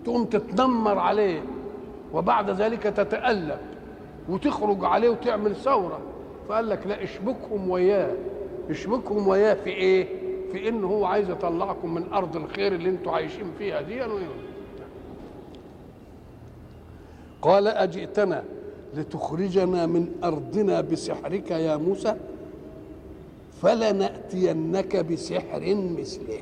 تقوم 0.04 0.24
تتنمر 0.24 0.98
عليه 0.98 1.42
وبعد 2.14 2.50
ذلك 2.50 2.82
تتألم 2.82 3.58
وتخرج 4.28 4.84
عليه 4.84 5.08
وتعمل 5.08 5.56
ثورة. 5.56 5.98
فقال 6.48 6.68
لك 6.68 6.86
لا 6.86 7.02
اشبكهم 7.04 7.70
وياه. 7.70 8.12
اشبكهم 8.70 9.28
وياه 9.28 9.54
في 9.54 9.70
إيه؟ 9.70 10.06
في 10.52 10.68
إن 10.68 10.84
هو 10.84 11.04
عايز 11.04 11.30
يطلعكم 11.30 11.94
من 11.94 12.12
أرض 12.12 12.36
الخير 12.36 12.74
اللي 12.74 12.88
أنتوا 12.88 13.12
عايشين 13.12 13.46
فيها 13.58 13.82
دي. 13.82 14.02
قال 17.42 17.68
أجئتنا 17.68 18.44
لتخرجنا 18.94 19.86
من 19.86 20.08
أرضنا 20.24 20.80
بسحرك 20.80 21.50
يا 21.50 21.76
موسى؟ 21.76 22.16
فلنأتينك 23.62 24.96
بسحر 24.96 25.74
مثله. 25.74 26.40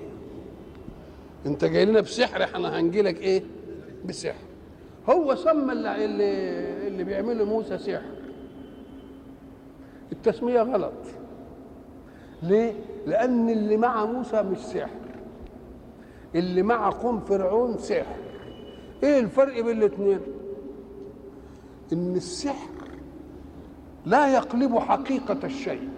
انت 1.46 1.64
جاي 1.64 1.84
لنا 1.84 2.00
بسحر 2.00 2.44
إحنا 2.44 2.80
هنجي 2.80 3.02
لك 3.02 3.20
إيه؟ 3.20 3.42
بسحر. 4.04 4.44
هو 5.08 5.34
سمى 5.34 5.72
اللي, 5.72 6.04
اللي, 6.86 7.04
بيعمله 7.04 7.44
موسى 7.44 7.78
سحر. 7.78 8.02
التسمية 10.12 10.62
غلط. 10.62 10.92
ليه؟ 12.42 12.72
لأن 13.06 13.50
اللي 13.50 13.76
مع 13.76 14.04
موسى 14.04 14.42
مش 14.42 14.58
سحر. 14.58 14.90
اللي 16.34 16.62
مع 16.62 16.90
قوم 16.90 17.20
فرعون 17.20 17.78
سحر. 17.78 18.16
إيه 19.02 19.20
الفرق 19.20 19.60
بين 19.60 19.78
الاثنين 19.78 20.20
إن 21.92 22.16
السحر 22.16 22.68
لا 24.06 24.34
يقلب 24.34 24.78
حقيقة 24.78 25.38
الشيء. 25.44 25.88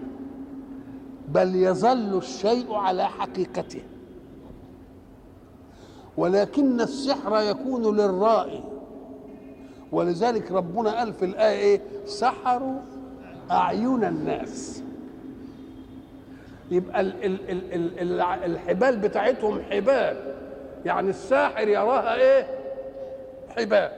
بل 1.28 1.54
يظل 1.56 2.18
الشيء 2.18 2.74
على 2.74 3.08
حقيقته. 3.08 3.82
ولكن 6.16 6.80
السحر 6.80 7.40
يكون 7.42 7.96
للرائي. 7.96 8.64
ولذلك 9.92 10.52
ربنا 10.52 10.98
قال 10.98 11.12
في 11.12 11.24
الآية 11.24 11.58
إيه؟ 11.58 11.80
سحروا 12.06 12.78
أعين 13.50 14.04
الناس. 14.04 14.82
يبقى 16.70 17.00
ال 17.00 17.24
ال 17.24 17.50
ال 17.50 17.72
ال 17.74 18.20
ال 18.20 18.20
الحبال 18.20 18.96
بتاعتهم 18.96 19.62
حبال. 19.70 20.34
يعني 20.84 21.10
الساحر 21.10 21.68
يراها 21.68 22.14
إيه؟ 22.14 22.46
حبال. 23.56 23.90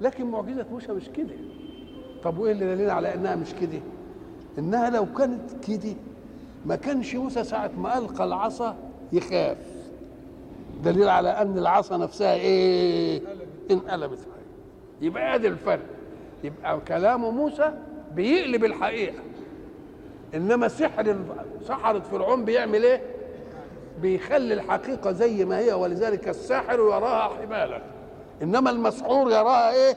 لكن 0.00 0.24
معجزة 0.26 0.66
موسى 0.72 0.92
مش 0.92 1.08
كده. 1.08 1.34
طب 2.22 2.38
وإيه 2.38 2.52
اللي 2.52 2.74
دليل 2.74 2.90
على 2.90 3.14
إنها 3.14 3.36
مش 3.36 3.54
كده؟ 3.60 3.80
إنها 4.58 4.90
لو 4.90 5.06
كانت 5.12 5.64
كده 5.68 5.94
ما 6.66 6.76
كانش 6.76 7.14
موسى 7.14 7.44
ساعة 7.44 7.70
ما 7.78 7.98
ألقى 7.98 8.24
العصا 8.24 8.76
يخاف. 9.12 9.56
دليل 10.84 11.08
على 11.08 11.28
أن 11.28 11.58
العصا 11.58 11.96
نفسها 11.96 12.34
إيه؟ 12.34 13.20
انقلبت 13.70 14.18
يبقى 15.00 15.34
ادي 15.34 15.48
الفرق. 15.48 15.82
يبقى 16.44 16.80
كلام 16.88 17.20
موسى 17.20 17.72
بيقلب 18.14 18.64
الحقيقة. 18.64 19.22
إنما 20.34 20.68
سحر 20.68 21.16
سحرة 21.68 21.98
فرعون 21.98 22.44
بيعمل 22.44 22.84
إيه؟ 22.84 23.02
بيخلي 24.02 24.54
الحقيقة 24.54 25.12
زي 25.12 25.44
ما 25.44 25.58
هي 25.58 25.72
ولذلك 25.72 26.28
الساحر 26.28 26.74
يراها 26.78 27.28
حبالا 27.42 27.82
إنما 28.42 28.70
المسحور 28.70 29.30
يراها 29.30 29.72
إيه؟ 29.72 29.94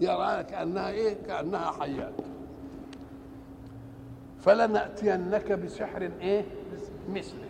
يراها 0.00 0.42
كأنها 0.42 0.90
إيه؟ 0.90 1.16
كأنها 1.26 1.70
حيات. 1.80 2.12
فلنأتينك 4.46 5.52
بسحر 5.52 6.10
إيه؟ 6.20 6.44
مثله 7.14 7.46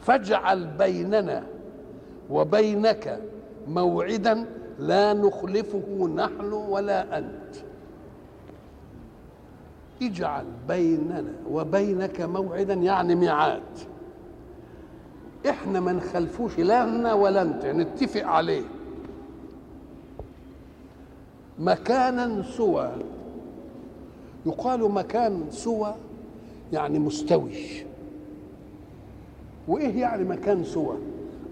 فاجعل 0.00 0.66
بيننا 0.66 1.46
وبينك 2.30 3.20
موعدا 3.68 4.44
لا 4.78 5.12
نخلفه 5.12 6.08
نحن 6.16 6.52
ولا 6.52 7.18
أنت. 7.18 7.56
اجعل 10.02 10.44
بيننا 10.68 11.32
وبينك 11.50 12.20
موعدا 12.20 12.74
يعني 12.74 13.14
ميعاد. 13.14 13.62
إحنا 15.48 15.80
ما 15.80 15.92
نخلفوش 15.92 16.58
لا 16.58 16.82
أنا 16.84 17.14
ولا 17.14 17.42
انت 17.42 17.66
نتفق 17.66 18.26
عليه. 18.26 18.64
مكانا 21.58 22.42
سوى 22.42 22.92
يقال 24.48 24.92
مكان 24.92 25.44
سوى 25.50 25.94
يعني 26.72 26.98
مستوي. 26.98 27.52
وإيه 29.68 30.00
يعني 30.00 30.24
مكان 30.24 30.64
سوى؟ 30.64 30.96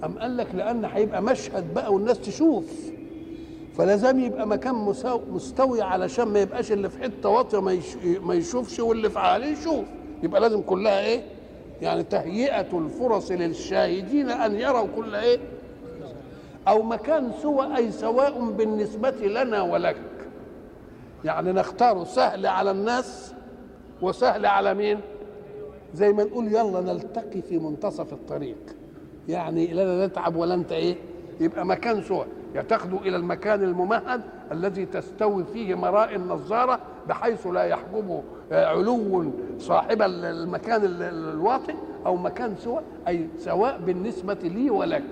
أم 0.05 0.19
قال 0.19 0.37
لك 0.37 0.55
لأن 0.55 0.85
هيبقى 0.85 1.23
مشهد 1.23 1.75
بقى 1.75 1.95
والناس 1.95 2.21
تشوف. 2.21 2.65
فلازم 3.79 4.21
يبقى 4.21 4.47
مكان 4.47 4.75
مستوي 5.31 5.83
علشان 5.83 6.25
ما 6.29 6.39
يبقاش 6.41 6.73
اللي 6.73 6.89
في 6.91 7.03
حتة 7.03 7.29
واطية 7.29 7.61
ما 7.61 7.73
يش- 7.73 7.97
ما 8.23 8.35
يشوفش 8.35 8.81
واللي 8.81 9.11
في 9.11 9.19
عاليه 9.19 9.47
يشوف. 9.47 9.85
يبقى 10.23 10.41
لازم 10.41 10.61
كلها 10.63 11.01
إيه؟ 11.01 11.23
يعني 11.83 12.03
تهيئة 12.03 12.79
الفرص 12.79 13.31
للشاهدين 13.31 14.31
أن 14.31 14.55
يروا 14.57 14.87
كل 14.97 15.15
إيه؟ 15.15 15.39
أو 16.69 16.83
مكان 16.83 17.31
سوى 17.43 17.77
أي 17.77 17.91
سواء 17.93 18.51
بالنسبة 18.51 19.11
لنا 19.11 19.63
ولك. 19.63 19.97
يعني 21.25 21.53
نختاره 21.53 22.05
سهل 22.05 22.47
على 22.47 22.71
الناس 22.71 23.35
وسهل 24.03 24.47
على 24.47 24.75
مين؟ 24.75 25.01
زي 25.95 26.13
ما 26.13 26.25
نقول 26.25 26.47
يلا 26.47 26.81
نلتقي 26.81 27.43
في 27.43 27.59
منتصف 27.59 28.13
الطريق. 28.13 28.57
يعني 29.29 29.67
لا 29.67 30.07
نتعب 30.07 30.37
ولا 30.37 30.55
انت 30.55 30.73
إيه؟ 30.73 30.97
يبقى 31.41 31.67
مكان 31.67 32.03
سوى 32.03 32.27
تاخده 32.69 32.99
إلى 32.99 33.17
المكان 33.17 33.63
الممهد 33.63 34.21
الذي 34.53 34.87
تستوي 34.87 35.45
فيه 35.45 35.75
مراء 35.75 36.15
النظارة 36.15 36.79
بحيث 37.09 37.47
لا 37.47 37.65
يحجبه 37.65 38.23
علو 38.53 39.33
صاحب 39.59 40.03
المكان 40.03 40.85
ال- 40.85 41.03
ال- 41.03 41.29
الواطئ 41.29 41.75
أو 42.07 42.17
مكان 42.17 42.55
سوى 42.59 42.81
أي 43.09 43.29
سواء 43.39 43.79
بالنسبة 43.87 44.35
لي 44.43 44.71
ولك. 44.71 45.03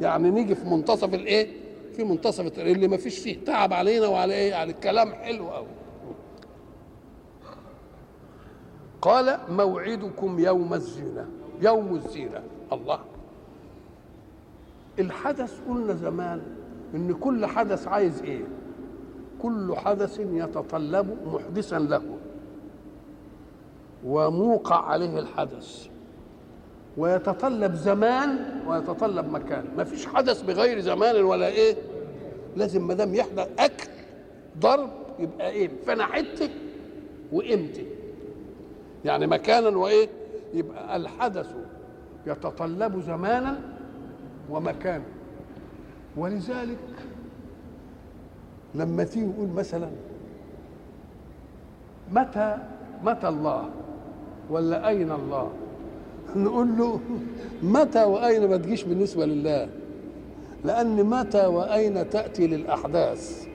يعني 0.00 0.30
نيجي 0.30 0.54
في 0.54 0.68
منتصف 0.68 1.14
الإيه؟ 1.14 1.61
في 1.92 2.04
منتصف 2.04 2.46
الطريق 2.46 2.74
اللي 2.74 2.88
ما 2.88 2.96
فيش 2.96 3.18
فيه. 3.18 3.44
تعب 3.44 3.72
علينا 3.72 4.06
وعلى 4.06 4.34
إيه؟ 4.34 4.54
على 4.54 4.70
الكلام 4.70 5.12
حلو 5.12 5.48
قوي 5.48 5.66
قال 9.02 9.38
موعدكم 9.48 10.38
يوم 10.38 10.74
الزينة. 10.74 11.28
يوم 11.60 11.94
الزينة. 11.94 12.42
الله. 12.72 13.00
الحدث 14.98 15.60
قلنا 15.68 15.94
زمان 15.94 16.42
إن 16.94 17.14
كل 17.14 17.46
حدث 17.46 17.88
عايز 17.88 18.22
إيه؟ 18.22 18.44
كل 19.42 19.74
حدث 19.76 20.20
يتطلب 20.20 21.16
محدثا 21.26 21.78
له. 21.78 22.02
وموقع 24.04 24.84
عليه 24.84 25.18
الحدث. 25.18 25.91
ويتطلب 26.96 27.74
زمان 27.74 28.60
ويتطلب 28.66 29.32
مكان. 29.32 29.64
ما 29.76 29.84
فيش 29.84 30.06
حدث 30.06 30.42
بغير 30.42 30.80
زمان 30.80 31.22
ولا 31.24 31.46
إيه. 31.46 31.76
لازم 32.56 32.86
ما 32.86 32.94
دام 32.94 33.14
يحدث 33.14 33.48
أكل 33.58 33.88
ضرب 34.58 34.90
يبقى 35.18 35.50
إيه؟ 35.50 35.70
فأنا 35.86 36.06
حتي 36.06 36.50
وامتى 37.32 37.86
يعني 39.04 39.26
مكانا 39.26 39.68
وإيه؟ 39.68 40.08
يبقى 40.54 40.96
الحدث 40.96 41.54
يتطلب 42.26 43.00
زمانا 43.00 43.60
ومكانا. 44.50 45.04
ولذلك 46.16 46.78
لما 48.74 49.04
تيجي 49.04 49.26
نقول 49.26 49.48
مثلا 49.48 49.90
متى 52.12 52.58
متى 53.04 53.28
الله؟ 53.28 53.70
ولا 54.50 54.88
أين 54.88 55.12
الله؟ 55.12 55.52
نقول 56.36 56.78
له 56.78 57.00
متى 57.62 58.04
وأين 58.04 58.48
ما 58.48 58.56
تجيش 58.56 58.82
بالنسبة 58.82 59.26
لله؟ 59.26 59.68
لأن 60.64 61.04
متى 61.04 61.46
وأين 61.46 62.10
تأتي 62.10 62.46
للأحداث؟ 62.46 63.46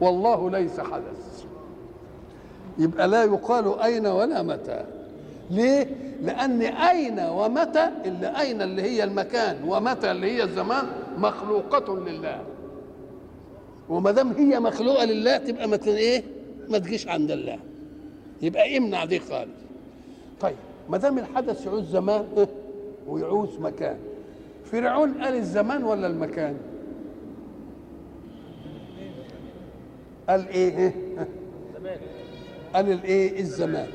والله 0.00 0.50
ليس 0.50 0.80
حدث. 0.80 1.44
يبقى 2.78 3.08
لا 3.08 3.24
يقال 3.24 3.78
أين 3.80 4.06
ولا 4.06 4.42
متى. 4.42 4.84
ليه؟ 5.50 5.86
لأن 6.22 6.62
أين 6.62 7.20
ومتى 7.20 7.90
اللي 8.04 8.40
أين 8.40 8.62
اللي 8.62 8.82
هي 8.82 9.04
المكان 9.04 9.56
ومتى 9.68 10.10
اللي 10.10 10.32
هي 10.32 10.42
الزمان 10.42 10.84
مخلوقة 11.18 11.98
لله. 11.98 12.42
وما 13.88 14.10
دام 14.10 14.32
هي 14.32 14.60
مخلوقة 14.60 15.04
لله 15.04 15.36
تبقى 15.36 15.68
ما 15.68 15.78
إيه؟ 15.86 16.22
ما 16.68 16.78
تجيش 16.78 17.08
عند 17.08 17.30
الله. 17.30 17.58
يبقى 18.42 18.76
امنع 18.78 19.04
دي 19.04 19.18
خالص. 19.20 19.65
ما 20.88 20.98
دام 20.98 21.18
الحدث 21.18 21.66
يعوز 21.66 21.84
زمان 21.90 22.24
إيه؟ 22.36 22.48
ويعوز 23.08 23.58
مكان 23.58 23.96
فرعون 24.64 25.14
قال 25.22 25.34
الزمان 25.34 25.84
ولا 25.84 26.06
المكان؟ 26.06 26.56
قال 30.28 30.48
إيه؟ 30.48 30.76
إيه؟ 30.78 30.92
قال 32.74 32.92
الايه 32.92 33.40
الزمان 33.40 33.88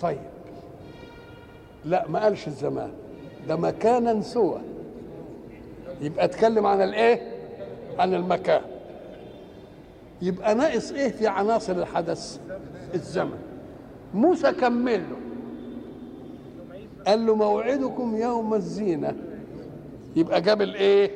طيب 0.00 0.18
لا 1.84 2.08
ما 2.08 2.22
قالش 2.22 2.46
الزمان 2.48 2.90
ده 3.48 3.56
مكانا 3.56 4.20
سوى 4.20 4.60
يبقى 6.00 6.24
اتكلم 6.24 6.66
عن 6.66 6.82
الايه 6.82 7.20
عن 7.98 8.14
المكان 8.14 8.62
يبقى 10.22 10.54
ناقص 10.54 10.92
إيه 10.92 11.08
في 11.08 11.26
عناصر 11.26 11.72
الحدث 11.72 12.40
الزمن 12.94 13.38
موسى 14.14 14.52
كمل 14.52 15.00
له 15.00 15.16
قال 17.10 17.26
له 17.26 17.34
موعدكم 17.34 18.16
يوم 18.16 18.54
الزينة. 18.54 19.16
يبقى 20.16 20.40
جاب 20.40 20.62
الايه؟ 20.62 21.10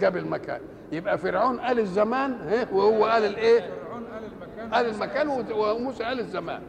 جاب 0.00 0.16
المكان. 0.16 0.60
يبقى 0.92 1.18
فرعون 1.18 1.60
قال 1.60 1.78
الزمان؟ 1.78 2.36
وهو 2.72 3.04
قال 3.04 3.24
الايه؟ 3.24 3.70
قال 4.72 4.86
المكان 4.86 5.28
وموسى 5.28 6.04
قال 6.04 6.20
الزمان. 6.20 6.62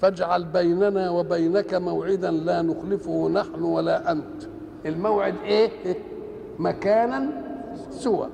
فاجعل 0.00 0.44
بيننا 0.44 1.10
وبينك 1.10 1.74
موعدا 1.74 2.30
لا 2.30 2.62
نخلفه 2.62 3.28
نحن 3.28 3.62
ولا 3.62 4.12
أنت. 4.12 4.42
الموعد 4.86 5.34
إيه؟ 5.44 5.70
مكانا 6.58 7.30
سوى. 7.90 8.28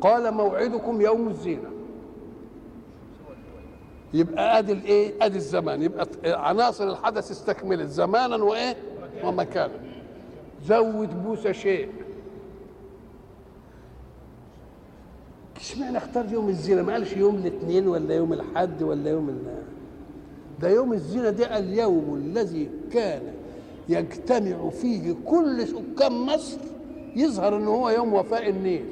قال 0.00 0.34
موعدكم 0.34 1.00
يوم 1.00 1.28
الزينة. 1.28 1.77
يبقى 4.14 4.58
ادي 4.58 4.72
الايه؟ 4.72 5.12
ادي 5.22 5.36
الزمان. 5.36 5.82
يبقى 5.82 6.06
عناصر 6.24 6.88
الحدث 6.90 7.30
استكملت 7.30 7.88
زمانا 7.90 8.36
وايه؟ 8.36 8.76
ومكانا. 9.24 9.72
زود 10.66 11.16
موسى 11.26 11.54
شيء 11.54 11.88
اشمعنى 15.56 15.98
اختار 15.98 16.32
يوم 16.32 16.48
الزينة؟ 16.48 16.82
ما 16.82 16.92
قالش 16.92 17.12
يوم 17.12 17.34
الاثنين 17.34 17.88
ولا 17.88 18.14
يوم 18.14 18.32
الحد 18.32 18.82
ولا 18.82 19.10
يوم 19.10 19.28
ال 19.28 19.38
ده 20.60 20.68
يوم 20.68 20.92
الزينة 20.92 21.30
ده 21.30 21.58
اليوم 21.58 22.14
الذي 22.14 22.70
كان 22.92 23.22
يجتمع 23.88 24.68
فيه 24.70 25.14
كل 25.26 25.66
سكان 25.68 26.12
مصر 26.12 26.58
يظهر 27.16 27.56
إن 27.56 27.66
هو 27.66 27.90
يوم 27.90 28.14
وفاء 28.14 28.48
النيل. 28.48 28.84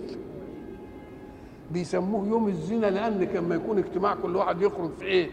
بيسموه 1.70 2.28
يوم 2.28 2.48
الزينه 2.48 2.88
لأن 2.88 3.24
كان 3.24 3.44
ما 3.44 3.54
يكون 3.54 3.78
اجتماع 3.78 4.14
كل 4.14 4.36
واحد 4.36 4.62
يخرج 4.62 4.90
في 4.98 5.04
إيه؟ 5.04 5.30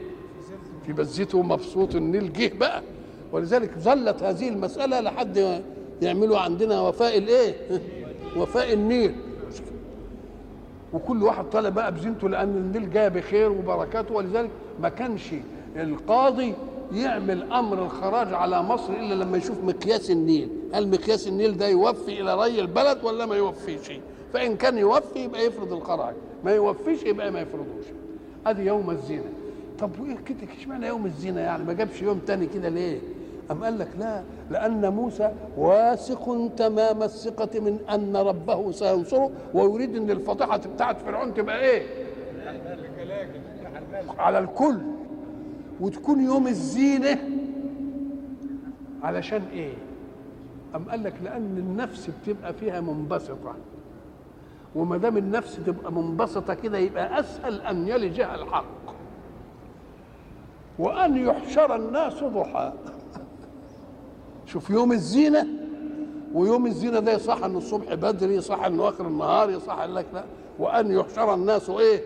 في 0.85 0.93
بزته 0.93 1.41
مبسوط 1.41 1.95
النيل 1.95 2.33
جه 2.33 2.51
بقى. 2.57 2.81
ولذلك 3.31 3.77
ظلت 3.79 4.23
هذه 4.23 4.49
المسألة 4.49 4.99
لحد 4.99 5.61
يعملوا 6.01 6.39
عندنا 6.39 6.81
وفاء 6.81 7.17
الإيه؟ 7.17 7.55
وفاء 8.37 8.73
النيل. 8.73 9.15
وكل 10.93 11.23
واحد 11.23 11.45
طالع 11.45 11.69
بقى 11.69 11.93
بزينته 11.93 12.29
لأن 12.29 12.49
النيل 12.49 12.89
جاي 12.89 13.09
بخير 13.09 13.51
وبركاته. 13.51 14.13
ولذلك 14.13 14.49
ما 14.81 14.89
كانش 14.89 15.29
القاضي 15.75 16.53
يعمل 16.93 17.51
أمر 17.53 17.85
الخراج 17.85 18.33
على 18.33 18.63
مصر 18.63 18.93
إلا 18.93 19.23
لما 19.23 19.37
يشوف 19.37 19.63
مقياس 19.63 20.11
النيل. 20.11 20.49
هل 20.73 20.87
مقياس 20.87 21.27
النيل 21.27 21.57
ده 21.57 21.67
يوفي 21.67 22.21
إلى 22.21 22.35
ري 22.43 22.59
البلد 22.59 23.03
ولا 23.03 23.25
ما 23.25 23.35
يوفيش؟ 23.35 23.91
فإن 24.33 24.55
كان 24.55 24.77
يوفي 24.77 25.19
يبقى 25.19 25.45
يفرض 25.45 25.73
الخراج 25.73 26.13
ما 26.43 26.51
يوفيش 26.51 27.03
يبقى 27.03 27.31
ما 27.31 27.39
يفرضوش. 27.41 27.85
ادي 28.45 28.65
يوم 28.65 28.89
الزينه 28.89 29.23
طب 29.79 29.99
وإيه 29.99 30.15
كده؟ 30.17 30.37
اشمعنى 30.59 30.87
يوم 30.87 31.05
الزينه 31.05 31.41
يعني؟ 31.41 31.63
ما 31.63 31.73
جابش 31.73 32.01
يوم 32.01 32.19
تاني 32.19 32.45
كده 32.45 32.69
ليه؟ 32.69 32.99
أم 33.51 33.63
قال 33.63 33.79
لك 33.79 33.87
لا 33.99 34.23
لأن 34.51 34.93
موسى 34.93 35.31
واثق 35.57 36.51
تمام 36.57 37.03
الثقة 37.03 37.59
من 37.59 37.79
أن 37.89 38.15
ربه 38.17 38.71
سينصره 38.71 39.31
ويريد 39.53 39.95
أن 39.95 40.11
الفضيحة 40.11 40.57
بتاعت 40.57 40.97
فرعون 41.01 41.33
تبقى 41.33 41.59
إيه؟ 41.61 41.81
على 44.19 44.39
الكل. 44.39 44.77
وتكون 45.81 46.21
يوم 46.21 46.47
الزينة 46.47 47.19
علشان 49.03 49.41
إيه؟ 49.53 49.73
أم 50.75 50.83
قال 50.89 51.03
لك 51.03 51.13
لأن 51.23 51.57
النفس 51.57 52.09
بتبقى 52.09 52.53
فيها 52.53 52.81
منبسطة 52.81 53.55
وما 54.75 54.97
دام 54.97 55.17
النفس 55.17 55.59
تبقى 55.65 55.91
منبسطة 55.91 56.53
كده 56.53 56.77
يبقى 56.77 57.19
أسهل 57.19 57.61
أن 57.61 57.87
يلجها 57.87 58.35
الحق. 58.35 58.65
وأن 60.79 61.17
يحشر 61.17 61.75
الناس 61.75 62.23
ضحى. 62.23 62.73
شوف 64.45 64.69
يوم 64.69 64.91
الزينة 64.91 65.47
ويوم 66.33 66.65
الزينة 66.65 66.99
ده 66.99 67.13
يصح 67.13 67.43
ان 67.43 67.55
الصبح 67.55 67.93
بدري 67.93 68.35
يصح 68.35 68.63
إنه 68.63 68.89
آخر 68.89 69.07
النهار 69.07 69.55
قال 69.55 69.95
لك 69.95 70.05
لا. 70.13 70.23
وأن 70.59 70.91
يحشر 70.91 71.33
الناس 71.33 71.69
إيه؟ 71.69 72.01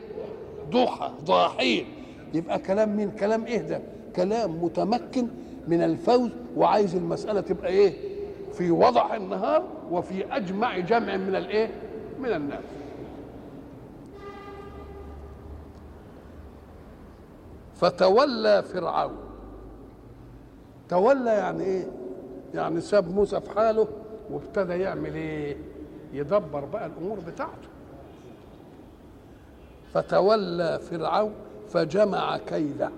ضحى 0.72 1.12
ضاحين. 1.26 1.86
يبقى 2.34 2.60
كلام 2.60 2.96
مين؟ 2.98 3.12
كلام 3.12 3.46
إيه 3.46 3.58
ده؟ 3.62 3.82
كلام 4.16 4.64
متمكن 4.64 5.28
من 5.68 5.82
الفوز 5.82 6.30
وعايز 6.58 6.96
المسألة 6.96 7.42
تبقى 7.42 7.68
إيه؟ 7.68 7.94
في 8.54 8.72
وضح 8.72 9.14
النهار 9.14 9.64
وفي 9.92 10.36
أجمع 10.36 10.78
جمع 10.80 11.18
من 11.18 11.36
الإيه؟ 11.36 11.70
من 12.20 12.26
الناس. 12.34 12.64
فتولى 17.76 18.64
فرعون. 18.64 19.18
تولى 20.90 21.30
يعني 21.30 21.64
إيه؟ 21.64 21.88
يعني 22.54 22.82
ساب 22.82 23.16
موسى 23.16 23.42
في 23.42 23.52
حاله 23.52 23.88
وابتدى 24.32 24.74
يعمل 24.74 25.16
إيه؟ 25.16 25.58
يدبر 26.14 26.66
بقى 26.66 26.86
الأمور 26.86 27.20
بتاعته. 27.20 27.68
فتولى 29.94 30.80
فرعون 30.80 31.34
فجمع 31.70 32.38
كيده 32.38 32.90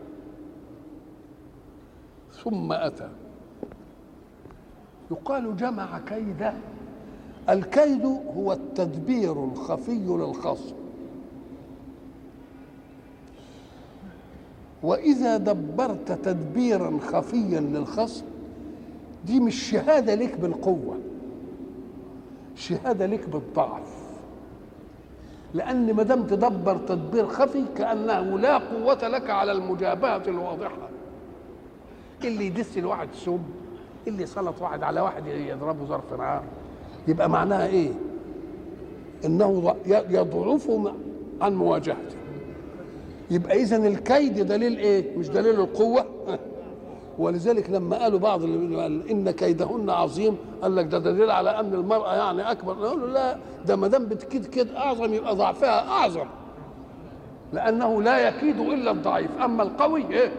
ثم 2.44 2.72
أتى. 2.72 3.10
يقال 5.12 5.58
جمع 5.58 6.00
كيده 6.00 6.54
الكيد 7.50 8.06
هو 8.38 8.54
التدبير 8.54 9.44
الخفي 9.44 9.92
للخصم. 9.92 10.76
وإذا 14.84 15.38
دبرت 15.38 16.12
تدبيرا 16.12 17.00
خفيا 17.00 17.60
للخصم 17.60 18.26
دي 19.26 19.40
مش 19.40 19.72
شهادة 19.72 20.16
لك 20.16 20.40
بالقوة 20.40 20.98
شهادة 22.56 23.06
لك 23.06 23.30
بالضعف. 23.30 24.00
لأن 25.54 25.94
ما 25.94 26.04
دام 26.04 26.24
تدبر 26.24 26.78
تدبير 26.78 27.28
خفي 27.28 27.66
كأنه 27.78 28.40
لا 28.40 28.58
قوة 28.58 29.08
لك 29.08 29.30
على 29.30 29.52
المجابهة 29.52 30.24
الواضحة. 30.28 30.90
اللي 32.24 32.46
يدس 32.46 32.78
الواحد 32.78 33.10
سم 33.14 33.40
اللي 34.08 34.26
سلط 34.26 34.62
واحد 34.62 34.84
على 34.84 35.02
واحد 35.02 35.28
يضربه 35.28 35.86
ظرف 35.86 36.14
نار. 36.14 36.44
يبقى 37.08 37.30
معناها 37.30 37.68
إيه؟ 37.68 37.90
إنه 39.26 39.76
يضعف 39.86 40.72
عن 41.42 41.56
مواجهته. 41.56 42.16
يبقى 43.32 43.56
إذا 43.62 43.78
الكيد 43.78 44.40
دليل 44.40 44.78
إيه؟ 44.78 45.18
مش 45.18 45.30
دليل 45.30 45.60
القوة. 45.60 46.06
ولذلك 47.18 47.70
لما 47.70 47.98
قالوا 47.98 48.20
بعض 48.20 48.44
اللي 48.44 49.12
إن 49.12 49.32
كيدهن 49.32 49.90
عظيم 49.90 50.38
قال 50.62 50.76
لك 50.76 50.86
ده 50.86 51.00
دليل 51.00 51.32
على 51.32 51.60
أن 51.60 51.74
المرأة 51.74 52.16
يعني 52.16 52.52
أكبر. 52.52 52.74
له 52.76 53.08
لا 53.08 53.38
ده 53.66 53.76
ما 53.76 53.88
دام 53.88 54.06
بتكيد 54.06 54.46
كيد 54.46 54.72
أعظم 54.72 55.14
يبقى 55.14 55.36
ضعفها 55.36 55.88
أعظم. 55.88 56.28
لأنه 57.54 58.02
لا 58.02 58.28
يكيد 58.28 58.60
إلا 58.60 58.92
الضعيف. 58.92 59.32
أما 59.42 59.64
القوي 59.64 60.06
إيه؟ 60.12 60.32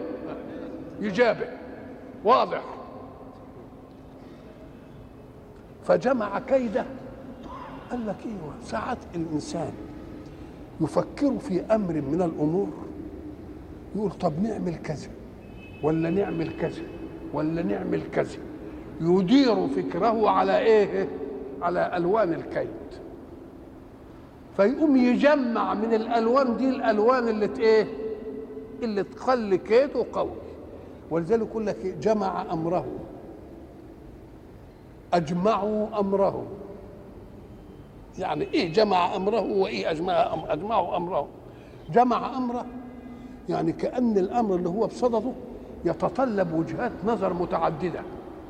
يجابه. 0.99 1.47
واضح. 2.25 2.63
فجمع 5.83 6.39
كيده. 6.39 6.85
قال 7.91 8.07
لك 8.07 8.15
أيوه 8.25 8.53
ساعات 8.63 8.97
الإنسان 9.15 9.71
يفكر 10.81 11.39
في 11.39 11.61
أمر 11.61 11.93
من 11.93 12.21
الأمور 12.21 12.69
يقول 13.95 14.11
طب 14.11 14.33
نعمل 14.43 14.75
كذا 14.75 15.09
ولا 15.83 16.09
نعمل 16.09 16.57
كذا 16.57 16.81
ولا 17.33 17.63
نعمل 17.63 18.01
كذا. 18.11 18.37
يدير 19.01 19.67
فكره 19.67 20.29
على 20.29 20.57
إيه؟ 20.57 21.07
على 21.61 21.97
ألوان 21.97 22.33
الكيد. 22.33 22.67
فيقوم 24.57 24.95
يجمع 24.97 25.73
من 25.73 25.93
الألوان 25.93 26.57
دي 26.57 26.69
الألوان 26.69 27.27
اللي 27.27 27.49
إيه؟ 27.59 27.87
اللي 28.83 29.03
تخلي 29.03 29.57
كيده 29.57 30.05
قوي. 30.13 30.31
ولذلك 31.11 31.47
يقول 31.47 31.65
لك 31.65 31.85
جمع 31.85 32.53
أمره. 32.53 32.85
أجمعوا 35.13 35.99
أمره. 35.99 36.45
يعني 38.19 38.47
إيه 38.53 38.73
جمع 38.73 39.15
أمره 39.15 39.41
وإيه 39.41 39.91
أجمع 39.91 40.33
أم 40.33 40.39
أجمعوا 40.47 40.97
أمره. 40.97 41.27
جمع 41.89 42.37
أمره 42.37 42.65
يعني 43.49 43.71
كأن 43.71 44.17
الأمر 44.17 44.55
اللي 44.55 44.69
هو 44.69 44.87
بصدده 44.87 45.31
يتطلب 45.85 46.53
وجهات 46.53 46.91
نظر 47.05 47.33
متعددة. 47.33 48.01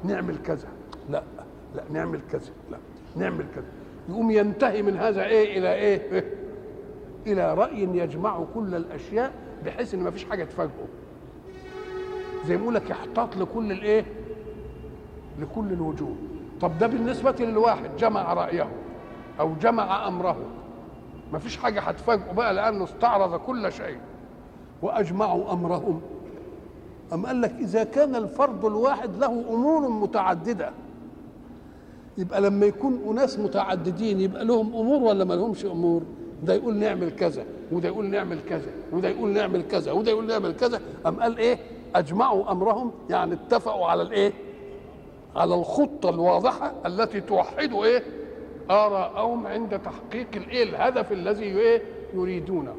نعمل 0.04 0.38
كذا. 0.38 0.68
لا 1.10 1.24
لا 1.76 1.84
نعمل 1.92 2.20
كذا. 2.32 2.52
لا 2.72 2.78
نعمل 3.16 3.46
كذا. 3.56 3.66
يقوم 4.10 4.32
ينتهي 4.32 4.82
من 4.82 4.98
هذا 4.98 5.26
إيه 5.26 5.58
إلى 5.58 5.74
إيه؟ 5.74 6.26
إلى 7.28 7.54
رأي 7.54 7.84
يجمع 7.84 8.44
كل 8.56 8.76
الأشياء 8.76 9.32
بحيث 9.66 9.94
إن 9.94 10.00
ما 10.00 10.12
فيش 10.12 10.26
حاجة 10.26 10.44
تفاجئه. 10.44 10.88
زي 12.48 12.58
ما 12.58 12.64
يقول 12.64 12.76
لك 12.76 12.90
يحتاط 12.90 13.38
لكل 13.38 13.72
الإيه؟ 13.72 14.06
لكل 15.40 15.74
الوجوه. 15.74 16.16
طب 16.62 16.78
ده 16.78 16.88
بالنسبة 16.88 17.36
للواحد 17.40 17.98
جمع 17.98 18.34
رأيه 18.34 18.68
أو 19.40 19.54
جمع 19.62 20.08
أمره. 20.08 20.38
ما 21.34 21.40
فيش 21.40 21.58
حاجة 21.58 21.82
هتفاجئه 21.82 22.32
بقى 22.32 22.54
لأنه 22.54 22.84
استعرض 22.84 23.36
كل 23.40 23.72
شيء 23.72 23.98
وأجمعوا 24.82 25.54
أمرهم. 25.54 26.02
أم 27.14 27.26
قال 27.26 27.42
لك 27.42 27.54
إذا 27.60 27.84
كان 27.84 28.16
الفرد 28.16 28.66
الواحد 28.66 29.16
له 29.16 29.26
أمور 29.50 29.90
متعددة 29.90 30.72
يبقى 32.18 32.42
لما 32.42 32.66
يكون 32.66 33.02
أناس 33.10 33.40
متعددين 33.40 34.22
يبقى 34.22 34.46
لهم 34.46 34.68
أمور 34.76 35.04
ولا 35.04 35.24
ما 35.24 35.34
لهمش 35.34 35.66
أمور؟ 35.66 36.02
ده 36.44 36.54
يقول 36.54 36.76
نعمل 36.76 37.10
كذا 37.16 37.46
وده 37.72 37.88
يقول 37.88 38.06
نعمل 38.06 38.40
كذا 38.50 38.72
وده 38.92 39.10
يقول 39.10 39.30
نعمل 39.30 39.62
كذا 39.68 39.92
وده 39.92 40.12
يقول 40.12 40.28
نعمل 40.28 40.52
كذا. 40.56 40.82
أم 41.06 41.20
قال 41.22 41.38
إيه؟ 41.38 41.58
أجمعوا 41.96 42.52
أمرهم 42.52 42.92
يعني 43.10 43.34
اتفقوا 43.34 43.86
على 43.88 44.02
الإيه؟ 44.02 44.34
على 45.36 45.56
الخطة 45.56 46.10
الواضحة 46.10 46.74
التي 46.86 47.22
توحد 47.22 47.74
إيه؟ 47.74 48.04
آراءهم 48.72 49.48
عند 49.48 49.80
تحقيق 49.80 50.28
الإيه؟ 50.36 50.64
الهدف 50.64 51.12
الذي 51.12 51.44
إيه؟ 51.44 51.82
يريدونه. 52.14 52.76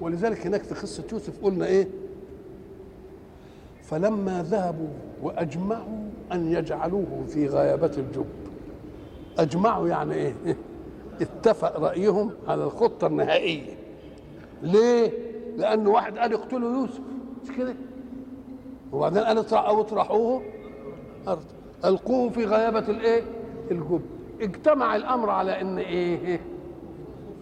ولذلك 0.00 0.46
هناك 0.46 0.62
في 0.62 0.74
قصة 0.74 1.04
يوسف 1.12 1.44
قلنا 1.44 1.66
إيه؟ 1.66 1.88
فلما 3.82 4.42
ذهبوا 4.42 4.88
وأجمعوا 5.22 6.08
أن 6.32 6.52
يجعلوه 6.52 7.24
في 7.28 7.46
غيابة 7.46 7.92
الجب. 7.98 8.26
أجمعوا 9.38 9.88
يعني 9.88 10.14
إيه؟ 10.14 10.34
اتفق 11.20 11.76
رأيهم 11.78 12.30
على 12.48 12.64
الخطة 12.64 13.06
النهائية. 13.06 13.74
ليه؟ 14.62 15.12
لأن 15.56 15.86
واحد 15.86 16.18
قال 16.18 16.32
اقتلوا 16.32 16.72
يوسف. 16.72 17.00
مش 17.44 17.56
كده؟ 17.56 17.74
وبعدين 18.92 19.22
قال 19.22 19.54
أو 19.54 19.80
اطرحوه. 19.80 20.42
أرض. 21.28 21.57
القوه 21.84 22.30
في 22.30 22.44
غيابة 22.44 22.78
الايه؟ 22.88 23.22
الجب. 23.70 24.00
اجتمع 24.40 24.96
الأمر 24.96 25.30
على 25.30 25.60
إن 25.60 25.78
إيه؟ 25.78 26.40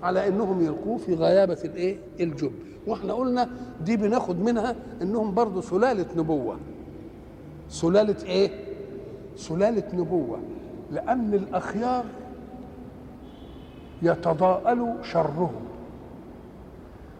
على 0.02 0.28
إنهم 0.28 0.60
يلقوه 0.64 0.98
في 0.98 1.14
غيابة 1.14 1.58
الايه؟ 1.64 1.96
الجب. 2.20 2.52
وإحنا 2.86 3.12
قلنا 3.12 3.50
دي 3.84 3.96
بناخد 3.96 4.40
منها 4.40 4.76
إنهم 5.02 5.34
برضه 5.34 5.60
سلالة 5.60 6.06
نبوة. 6.16 6.56
سلالة 7.68 8.16
إيه؟ 8.26 8.50
سلالة 9.36 9.84
نبوة. 9.94 10.38
لأن 10.92 11.34
الأخيار 11.34 12.04
يتضاءل 14.02 14.94
شرهم 15.02 15.52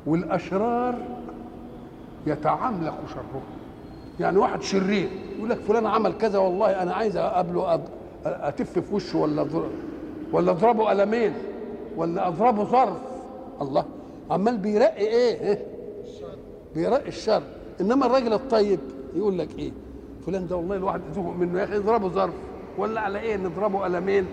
والأشرار 0.07 0.99
يتعملق 2.27 2.99
شرهم. 3.09 3.43
يعني 4.21 4.39
واحد 4.39 4.63
شرير 4.63 5.09
يقول 5.37 5.51
لك 5.51 5.59
فلان 5.59 5.87
عمل 5.87 6.13
كذا 6.13 6.39
والله 6.39 6.83
أنا 6.83 6.95
عايز 6.95 7.17
أقابله 7.17 7.81
أتف 8.27 8.79
في 8.79 8.95
وشه 8.95 9.19
ولا 9.19 9.47
ولا 10.33 10.51
أضربه 10.51 10.85
قلمين 10.89 11.33
ولا 11.97 12.29
أضربه 12.29 12.65
ظرف. 12.65 12.97
الله. 13.61 13.85
عمال 14.31 14.57
بيرقي 14.59 15.07
إيه؟ 15.07 15.67
بيرقي 16.75 17.09
الشر. 17.09 17.43
إنما 17.81 18.07
الراجل 18.07 18.33
الطيب 18.33 18.81
يقول 19.17 19.39
لك 19.39 19.59
إيه؟ 19.59 19.73
فلان 20.27 20.47
ده 20.47 20.57
والله 20.57 20.77
الواحد 20.77 21.01
يزهق 21.11 21.35
منه 21.39 21.59
يا 21.61 21.65
أخي 21.65 21.77
اضربه 21.77 22.09
ظرف. 22.09 22.35
ولا 22.79 23.01
على 23.01 23.21
إيه 23.21 23.37
نضربه 23.37 23.79
قلمين؟ 23.79 24.27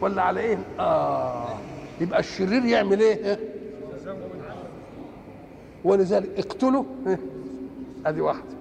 ولا 0.00 0.22
على 0.22 0.40
إيه 0.40 0.58
آه. 0.80 1.48
يبقى 2.00 2.20
الشرير 2.20 2.64
يعمل 2.64 3.00
إيه؟ 3.00 3.38
ولذلك 5.84 6.38
اقتلوا 6.38 6.84
ادي 8.06 8.20
واحدة. 8.20 8.59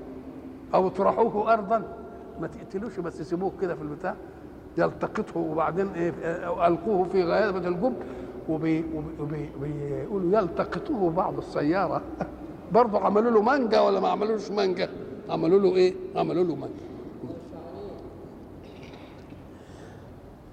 أو 0.73 0.87
اطرحوه 0.87 1.53
ارضا. 1.53 1.83
ما 2.41 2.47
تقتلوش 2.47 2.99
بس 2.99 3.21
سيبوه 3.21 3.51
كده 3.61 3.75
في 3.75 3.81
البتاع. 3.81 4.15
يلتقطه 4.77 5.39
وبعدين 5.39 5.87
إيه 5.87 6.13
ألقوه 6.67 7.03
في 7.03 7.23
غيابه 7.23 7.67
الجب 7.67 7.93
وبيقولوا 8.49 10.39
يلتقطوه 10.39 11.09
بعض 11.11 11.37
السيارة. 11.37 12.01
برضه 12.73 12.99
عملوا 12.99 13.31
له 13.31 13.41
مانجا 13.41 13.79
ولا 13.79 13.99
ما 13.99 14.07
عملوش 14.09 14.51
مانجا؟ 14.51 14.89
عملوا 15.29 15.59
له 15.59 15.75
إيه؟ 15.75 15.93
عملوا 16.15 16.43
له 16.43 16.55
مانجا. 16.55 16.89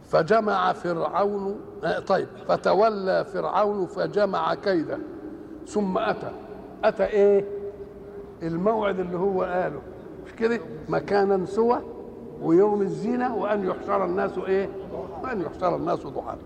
فجمع 0.04 0.72
فرعون 0.72 1.60
آه 1.84 1.98
طيب 1.98 2.28
فتولى 2.48 3.24
فرعون 3.24 3.86
فجمع 3.86 4.54
كيده 4.54 4.98
ثم 5.66 5.98
أتى. 5.98 6.30
أتى 6.84 7.04
إيه؟ 7.04 7.44
الموعد 8.42 9.00
اللي 9.00 9.18
هو 9.18 9.42
قاله. 9.42 9.80
مش 10.26 10.32
كده 10.32 10.60
مكانا 10.88 11.46
سوى 11.46 11.82
ويوم 12.42 12.82
الزينة 12.82 13.36
وأن 13.36 13.66
يحشر 13.66 14.04
الناس 14.04 14.38
إيه؟ 14.38 14.68
وأن 15.22 15.40
يحشر 15.40 15.76
الناس 15.76 15.98
ضحى. 16.06 16.36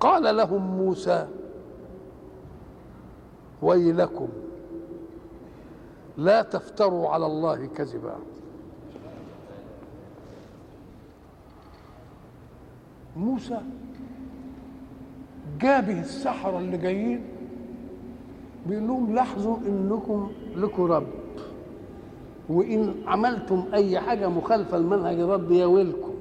قال 0.00 0.36
لهم 0.36 0.76
موسى 0.76 1.28
ويلكم 3.62 4.28
لا 6.16 6.42
تفتروا 6.42 7.08
على 7.08 7.26
الله 7.26 7.66
كذبا. 7.66 8.16
موسى 13.16 13.60
جابه 15.60 16.00
السحرة 16.00 16.58
اللي 16.58 16.76
جايين 16.76 17.24
بيقول 18.66 18.86
لهم 18.88 19.14
لاحظوا 19.14 19.56
إنكم 19.66 20.30
لكم 20.56 20.82
رب. 20.82 21.06
وإن 22.48 22.94
عملتم 23.06 23.64
أي 23.74 24.00
حاجة 24.00 24.28
مخالفة 24.28 24.78
لمنهج 24.78 25.20
الرب 25.20 25.50
يا 25.52 25.66
ويلكم. 25.66 26.14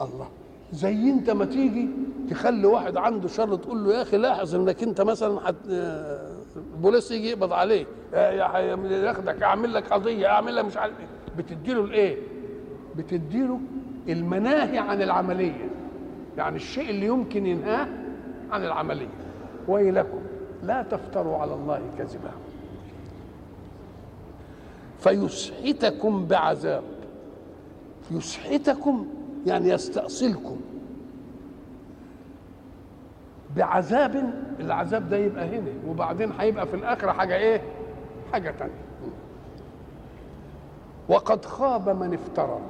الله. 0.00 0.28
زي 0.72 1.10
أنت 1.10 1.30
ما 1.30 1.44
تيجي 1.44 1.88
تخلي 2.30 2.66
واحد 2.66 2.96
عنده 2.96 3.28
شر 3.28 3.54
تقول 3.56 3.84
له 3.84 3.94
يا 3.94 4.02
أخي 4.02 4.16
لاحظ 4.16 4.54
إنك 4.54 4.82
أنت 4.82 5.00
مثلا 5.00 5.40
حت... 5.40 5.54
البوليس 6.56 7.10
يجي 7.10 7.28
يقبض 7.30 7.52
عليه 7.52 7.86
ياخدك 8.12 9.42
أعمل 9.42 9.74
لك 9.74 9.92
قضية 9.92 10.26
أعمل 10.26 10.56
لك 10.56 10.64
مش 10.64 10.76
عارف 10.76 10.94
إيه. 11.00 11.06
بتديله 11.38 11.84
الايه؟ 11.84 12.16
بتديله 12.96 13.60
المناهي 14.08 14.78
عن 14.78 15.02
العملية. 15.02 15.70
يعني 16.36 16.56
الشيء 16.56 16.90
اللي 16.90 17.06
يمكن 17.06 17.46
ينهاه 17.46 17.88
عن 18.50 18.64
العملية. 18.64 19.08
ويلكم 19.68 20.18
لا 20.62 20.82
تفتروا 20.82 21.36
على 21.36 21.54
الله 21.54 21.82
كذبا. 21.98 22.30
فيسحتكم 25.00 26.26
بعذاب. 26.26 26.82
يسحتكم 28.10 29.06
يعني 29.46 29.68
يستأصلكم. 29.68 30.60
بعذاب 33.56 34.32
العذاب 34.60 35.08
ده 35.08 35.16
يبقى 35.16 35.58
هنا 35.58 35.70
وبعدين 35.88 36.32
هيبقى 36.38 36.66
في 36.66 36.74
الآخرة 36.76 37.12
حاجة 37.12 37.36
إيه؟ 37.36 37.62
حاجة 38.32 38.54
تانية. 38.58 38.72
وقد 41.08 41.44
خاب 41.44 41.88
من 41.88 42.14
افترى. 42.14 42.60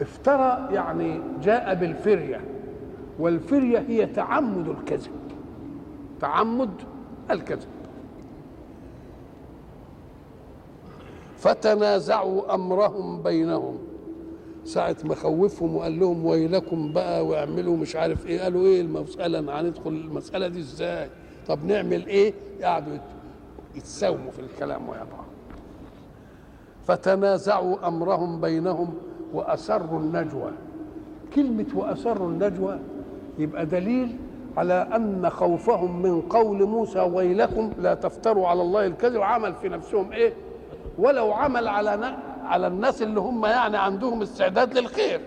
افترى 0.00 0.68
يعني 0.74 1.20
جاء 1.42 1.74
بالفرية 1.74 2.40
والفرية 3.18 3.78
هي 3.88 4.06
تعمد 4.06 4.68
الكذب. 4.68 5.10
تعمد 6.22 6.70
الكذب. 7.30 7.68
فتنازعوا 11.36 12.54
أمرهم 12.54 13.22
بينهم. 13.22 13.78
ساعة 14.64 14.96
ما 15.04 15.14
خوفهم 15.14 15.76
وقال 15.76 16.00
لهم 16.00 16.24
ويلكم 16.26 16.92
بقى 16.92 17.26
واعملوا 17.26 17.76
مش 17.76 17.96
عارف 17.96 18.26
إيه 18.26 18.40
قالوا 18.40 18.66
إيه 18.66 18.80
المسألة؟ 18.80 19.60
هندخل 19.60 19.90
المسألة 19.90 20.48
دي 20.48 20.58
إزاي؟ 20.60 21.08
طب 21.48 21.64
نعمل 21.64 22.06
إيه؟ 22.06 22.34
قعدوا 22.62 22.96
يتساوموا 23.74 24.30
في 24.30 24.38
الكلام 24.38 24.88
ويا 24.88 25.04
بعض. 25.04 25.24
فتنازعوا 26.86 27.88
أمرهم 27.88 28.40
بينهم 28.40 28.94
وأسروا 29.34 29.98
النجوى. 30.00 30.50
كلمة 31.34 31.66
وأسروا 31.74 32.28
النجوى 32.28 32.78
يبقى 33.38 33.66
دليل 33.66 34.16
على 34.56 34.88
أن 34.96 35.30
خوفهم 35.30 36.02
من 36.02 36.20
قول 36.20 36.62
موسى 36.64 37.00
ويلكم 37.00 37.70
لا 37.78 37.94
تفتروا 37.94 38.48
على 38.48 38.62
الله 38.62 38.86
الكذب 38.86 39.20
عمل 39.20 39.54
في 39.54 39.68
نفسهم 39.68 40.12
إيه؟ 40.12 40.34
ولو 40.98 41.32
عمل 41.32 41.68
على 41.68 42.16
على 42.44 42.66
الناس 42.66 43.02
اللي 43.02 43.20
هم 43.20 43.46
يعني 43.46 43.76
عندهم 43.76 44.22
استعداد 44.22 44.78
للخير. 44.78 45.20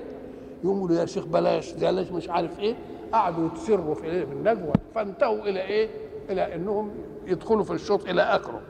يقولوا 0.63 0.95
يا 0.95 1.05
شيخ 1.05 1.25
بلاش 1.25 1.73
بلاش 1.73 2.11
مش 2.11 2.29
عارف 2.29 2.59
إيه. 2.59 2.75
قعدوا 3.13 3.47
يتسروا 3.47 3.95
في 3.95 4.05
إيه؟ 4.05 4.25
في 4.25 4.31
النجوى 4.33 4.73
فانتهوا 4.95 5.38
إلى 5.43 5.61
إيه؟ 5.61 5.89
إلى 6.29 6.55
إنهم 6.55 6.91
يدخلوا 7.25 7.63
في 7.63 7.73
الشوط 7.73 8.07
إلى 8.09 8.21
آخره. 8.21 8.61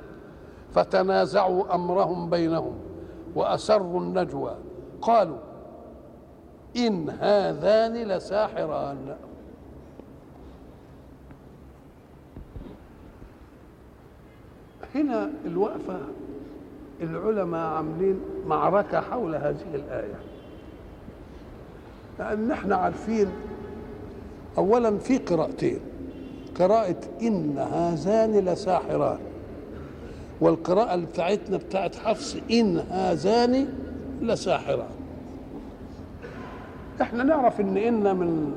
فتنازعوا 0.71 1.75
أمرهم 1.75 2.29
بينهم 2.29 2.73
وأسروا 3.35 3.99
النجوى. 3.99 4.55
قالوا 5.01 5.37
إن 6.77 7.09
هذان 7.09 7.93
لساحران. 7.93 9.15
هنا 14.95 15.29
الوقفة 15.45 15.99
العلماء 17.01 17.73
عاملين 17.73 18.19
معركة 18.47 19.01
حول 19.01 19.35
هذه 19.35 19.75
الآية. 19.75 20.19
لأن 22.19 22.51
إحنا 22.51 22.75
عارفين 22.75 23.27
أولا 24.57 24.97
في 24.97 25.17
قراءتين. 25.17 25.79
قراءة 26.59 26.99
إن 27.21 27.57
هذان 27.57 28.31
لساحران. 28.31 29.19
والقراءة 30.41 30.95
بتاعتنا 30.95 31.57
بتاعت 31.57 31.95
حفص 31.95 32.37
إن 32.51 32.77
هذان 32.77 33.67
لساحران. 34.21 34.95
إحنا 37.01 37.23
نعرف 37.23 37.59
إن 37.59 37.77
إن 37.77 38.15
من 38.15 38.53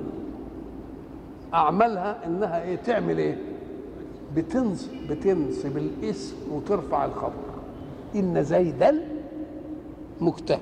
أعمالها 1.55 2.27
إنها 2.27 2.62
إيه؟ 2.62 2.77
تعمل 2.77 3.18
إيه؟ 3.18 3.47
بتنصب 4.36 4.88
بتنصب 5.10 5.76
الاسم 5.76 6.36
وترفع 6.52 7.04
الخبر. 7.04 7.32
إن 8.14 8.44
زيدا 8.44 9.00
مجتهد. 10.20 10.60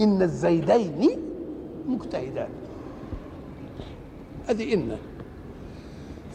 إن 0.00 0.22
الزيدين 0.22 1.18
مجتهدان. 1.88 2.48
هذه 4.48 4.74
إن. 4.74 4.96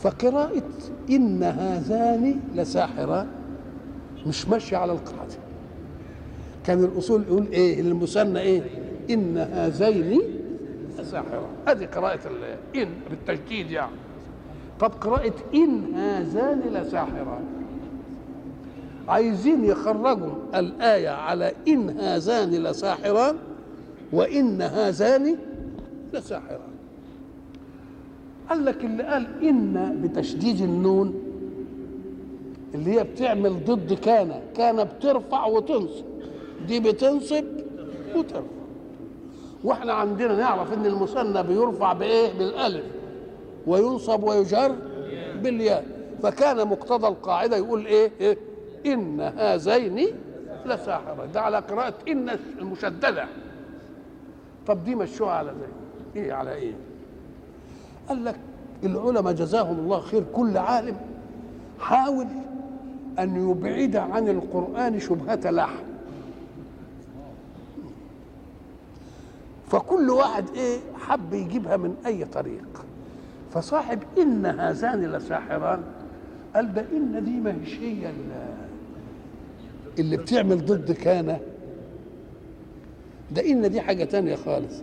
فقراءة 0.01 0.63
إن 1.09 1.43
هذان 1.43 2.39
لساحران. 2.55 3.27
مش 4.27 4.47
ماشية 4.47 4.77
على 4.77 4.91
القاعدة. 4.91 5.35
كان 6.65 6.83
الأصول 6.83 7.23
يقول 7.23 7.47
إيه 7.47 7.81
المثنى 7.81 8.39
إيه؟ 8.39 8.61
إن 9.09 9.37
هذين 9.37 10.21
لساحران. 10.99 11.49
هذه 11.67 11.85
قراءة 11.85 12.19
إن 12.75 12.89
بالتجديد 13.09 13.71
يعني. 13.71 13.91
طب 14.79 14.91
قراءة 15.01 15.33
إن 15.55 15.93
هذان 15.95 16.59
لساحران. 16.59 17.43
عايزين 19.07 19.65
يخرجوا 19.65 20.31
الآية 20.55 21.09
على 21.09 21.51
إن 21.67 21.89
هذان 21.99 22.49
لساحران 22.49 23.35
وإن 24.13 24.61
هذان 24.61 25.37
لساحران. 26.13 26.69
قال 28.49 28.65
لك 28.65 28.85
اللي 28.85 29.03
قال 29.03 29.43
إن 29.43 30.01
بتشديد 30.03 30.61
النون 30.61 31.13
اللي 32.75 32.91
هي 32.99 33.03
بتعمل 33.03 33.65
ضد 33.65 33.93
كان 33.93 34.41
كان 34.55 34.83
بترفع 34.83 35.45
وتنصب. 35.45 36.05
دي 36.67 36.79
بتنصب 36.79 37.45
وترفع. 38.15 38.43
وإحنا 39.63 39.93
عندنا 39.93 40.35
نعرف 40.35 40.73
إن 40.73 40.85
المثنى 40.85 41.43
بيرفع 41.43 41.93
بإيه؟ 41.93 42.33
بالألف. 42.37 42.98
وينصب 43.67 44.23
ويجر 44.23 44.75
بالياء. 45.41 45.85
فكان 46.23 46.67
مقتضى 46.67 47.07
القاعدة 47.07 47.57
يقول 47.57 47.85
إيه, 47.85 48.11
إيه؟ 48.21 48.37
إن 48.85 49.21
هذين 49.21 50.07
لساحران. 50.65 51.31
ده 51.33 51.41
على 51.41 51.57
قراءة 51.59 51.93
إن 52.07 52.29
المشددة. 52.59 53.25
طب 54.67 54.83
دي 54.83 54.95
مشوها 54.95 55.31
على 55.31 55.51
زي 55.51 56.21
إيه 56.21 56.33
على 56.33 56.53
إيه؟ 56.53 56.73
قال 58.09 58.25
لك 58.25 58.35
العلماء 58.83 59.33
جزاهم 59.33 59.79
الله 59.79 59.99
خير. 59.99 60.23
كل 60.33 60.57
عالم 60.57 60.97
حاول 61.79 62.27
أن 63.19 63.49
يبعد 63.49 63.95
عن 63.95 64.29
القرآن 64.29 64.99
شبهة 64.99 65.51
لحن 65.51 65.83
فكل 69.67 70.09
واحد 70.09 70.45
إيه؟ 70.55 70.79
حب 70.99 71.33
يجيبها 71.33 71.77
من 71.77 71.95
أي 72.05 72.25
طريق 72.25 72.63
فصاحب 73.51 73.99
إن 74.17 74.45
هذان 74.45 75.05
لساحران 75.05 75.81
قال 76.55 76.73
ده 76.73 76.85
إن 76.91 77.23
دي 77.25 77.39
ما 77.39 77.55
هيش 77.61 77.79
هي 77.79 78.11
اللي 79.99 80.17
بتعمل 80.17 80.65
ضد 80.65 80.91
كان 80.91 81.37
ده 83.31 83.45
إن 83.45 83.71
دي 83.71 83.81
حاجة 83.81 84.03
تانية 84.03 84.35
خالص. 84.35 84.81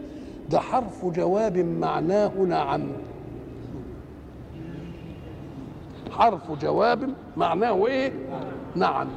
ده 0.50 0.60
حرف 0.60 1.04
جواب 1.06 1.58
معناه 1.58 2.32
نعم. 2.48 2.82
حرف 6.10 6.52
جواب 6.52 7.14
معناه 7.36 7.86
إيه؟ 7.86 8.12
نعم. 8.74 9.08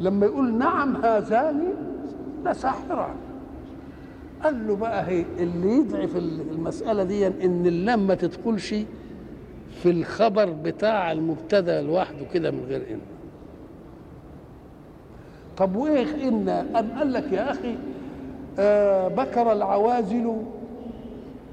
لما 0.00 0.26
يقول 0.26 0.58
نعم 0.58 0.96
هذان 0.96 1.62
لساحران. 2.46 3.14
قال 4.42 4.66
له 4.68 4.76
بقى 4.76 5.08
هي 5.08 5.24
اللي 5.38 5.68
يضعف 5.76 6.16
المسألة 6.16 7.04
دي 7.04 7.26
إن 7.26 7.66
اللام 7.66 8.06
ما 8.06 8.14
تدخلش 8.14 8.74
في 9.82 9.90
الخبر 9.90 10.50
بتاع 10.50 11.12
المبتدأ 11.12 11.82
لوحده 11.82 12.24
كده 12.34 12.50
من 12.50 12.64
غير 12.68 12.82
إن. 12.90 13.00
طب 15.56 15.76
وإيه 15.76 16.28
إن؟ 16.28 16.48
أم 16.48 16.92
قال 16.98 17.12
لك 17.12 17.32
يا 17.32 17.50
أخي 17.50 17.76
آه 18.58 19.08
بكر 19.08 19.52
العوازل 19.52 20.36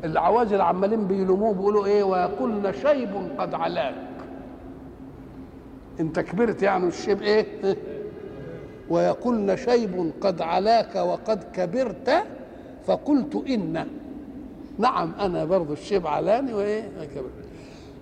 العوازل 0.03 0.61
عمالين 0.61 1.07
بيلوموه 1.07 1.53
بيقولوا 1.53 1.85
إيه؟ 1.85 2.03
ويقولن 2.03 2.73
شيب 2.73 3.09
قد 3.37 3.53
علاك. 3.53 3.95
أنت 5.99 6.19
كبرت 6.19 6.63
يعني 6.63 6.87
الشيب 6.87 7.21
إيه؟ 7.21 7.45
ويقولن 8.89 9.57
شيب 9.57 10.11
قد 10.21 10.41
علاك 10.41 10.95
وقد 10.95 11.43
كبرت 11.43 12.23
فقلت 12.89 13.43
إن. 13.49 13.87
نعم 14.77 15.11
أنا 15.19 15.45
برضو 15.45 15.73
الشيب 15.73 16.07
علاني 16.07 16.53
وإيه 16.53 16.89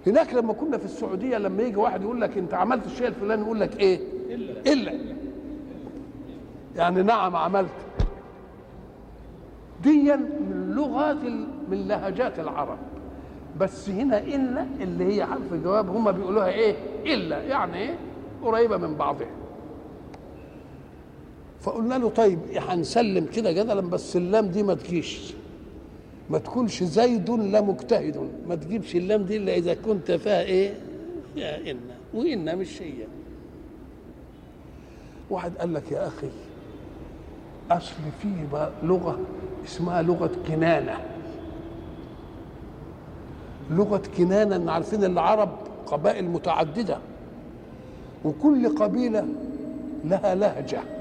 هناك 0.07 0.33
لما 0.33 0.53
كنا 0.53 0.77
في 0.77 0.85
السعودية 0.85 1.37
لما 1.37 1.63
يجي 1.63 1.75
واحد 1.75 2.01
يقول 2.01 2.21
لك 2.21 2.37
أنت 2.37 2.53
عملت 2.53 2.85
الشيء 2.85 3.07
الفلاني 3.07 3.41
يقول 3.41 3.59
لك 3.59 3.79
إيه؟ 3.79 3.99
إلا. 4.29 4.73
إلا. 4.73 4.93
يعني 6.75 7.03
نعم 7.03 7.35
عملت. 7.35 7.69
ديا 9.83 10.15
من 10.15 10.73
لغات 10.75 11.23
من 11.69 11.87
لهجات 11.87 12.39
العرب. 12.39 12.77
بس 13.59 13.89
هنا 13.89 14.17
إلا 14.19 14.65
اللي 14.79 15.15
هي 15.15 15.25
حرف 15.25 15.53
جواب 15.63 15.89
هم 15.89 16.11
بيقولوها 16.11 16.47
إيه؟ 16.47 16.75
إلا. 17.05 17.43
يعني 17.43 17.77
إيه؟ 17.77 17.95
قريبة 18.43 18.77
من 18.77 18.95
بعضها. 18.95 19.27
فقلنا 21.67 21.95
له 21.95 22.09
طيب 22.09 22.39
هنسلم 22.69 23.25
كده 23.25 23.51
جدلا 23.51 23.81
بس 23.81 24.15
اللام 24.15 24.47
دي 24.47 24.63
ما 24.63 24.73
تجيش. 24.73 25.33
ما 26.29 26.37
تكونش 26.37 26.83
زيد 26.83 27.29
لا 27.29 27.61
مجتهد. 27.61 28.29
ما 28.47 28.55
تجيبش 28.55 28.95
اللام 28.95 29.23
دي 29.23 29.37
إلا 29.37 29.55
إذا 29.55 29.73
كنت 29.73 30.11
فيها 30.11 30.41
إيه؟ 30.41 30.73
فيها 31.35 31.71
إن. 31.71 31.79
وإن 32.13 32.57
مش 32.57 32.81
هي. 32.81 32.93
واحد 35.29 35.57
قال 35.57 35.73
لك 35.73 35.91
يا 35.91 36.07
أخي 36.07 36.27
أصل 37.71 37.93
في 38.21 38.27
لغة 38.83 39.19
اسمها 39.65 40.01
لغة 40.01 40.31
كنانة. 40.47 40.97
لغة 43.71 44.01
كنانة 44.17 44.55
إن 44.55 44.69
عارفين 44.69 45.03
العرب 45.03 45.49
قبائل 45.85 46.25
متعددة. 46.25 46.97
وكل 48.25 48.75
قبيلة 48.75 49.27
لها 50.05 50.35
لهجة. 50.35 50.96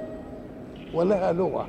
ولها 0.94 1.32
لغة. 1.32 1.68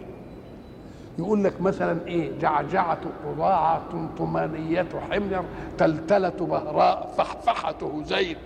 يقول 1.19 1.43
لك 1.43 1.62
مثلا 1.62 1.97
إيه؟ 2.08 2.32
جعجعة 2.39 2.99
قضاعة 3.25 4.10
طمانية 4.17 4.86
حمير 5.10 5.41
تلتلة 5.77 6.30
بهراء 6.30 7.13
فحفحة 7.17 8.03
زيد 8.06 8.38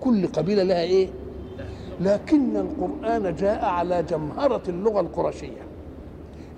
كل 0.00 0.26
قبيلة 0.26 0.62
لها 0.62 0.82
إيه؟ 0.82 1.08
لكن 2.00 2.56
القرآن 2.56 3.34
جاء 3.34 3.64
على 3.64 4.02
جمهرة 4.02 4.62
اللغة 4.68 5.00
القرشية. 5.00 5.62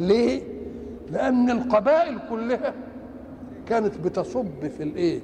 ليه؟ 0.01 0.43
لأن 1.11 1.51
القبائل 1.51 2.19
كلها 2.31 2.75
كانت 3.69 3.99
بتصب 3.99 4.67
في 4.77 4.83
الإيه؟ 4.83 5.21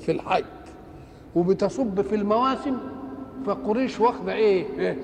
في 0.00 0.12
الحج 0.12 0.44
وبتصب 1.36 2.00
في 2.00 2.14
المواسم 2.14 2.76
فقريش 3.46 4.00
واخدة 4.00 4.32
إيه, 4.32 4.66
إيه؟ 4.78 4.96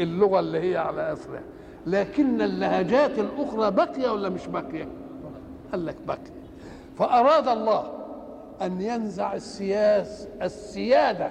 اللغة 0.00 0.40
اللي 0.40 0.58
هي 0.72 0.76
على 0.76 1.12
أصلها. 1.12 1.42
لكن 1.86 2.42
اللهجات 2.42 3.18
الأخرى 3.18 3.70
باقية 3.70 4.10
ولا 4.10 4.28
مش 4.28 4.46
باقية؟ 4.46 4.88
قال 5.72 5.86
لك 5.86 5.96
باقية. 6.06 6.32
فأراد 6.98 7.48
الله 7.48 7.92
أن 8.62 8.80
ينزع 8.80 9.34
السياس 9.34 10.28
السيادة 10.42 11.30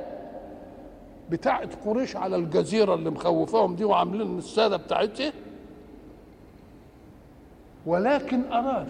بتاعت 1.30 1.70
قريش 1.86 2.16
على 2.16 2.36
الجزيرة 2.36 2.94
اللي 2.94 3.10
مخوفاهم 3.10 3.76
دي 3.76 3.84
وعاملين 3.86 4.38
السادة 4.38 4.78
بتاعتها. 4.78 5.34
ولكن 7.86 8.52
أراد 8.52 8.88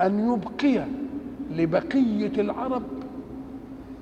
أن 0.00 0.32
يبقي 0.34 0.84
لبقية 1.50 2.40
العرب 2.40 2.82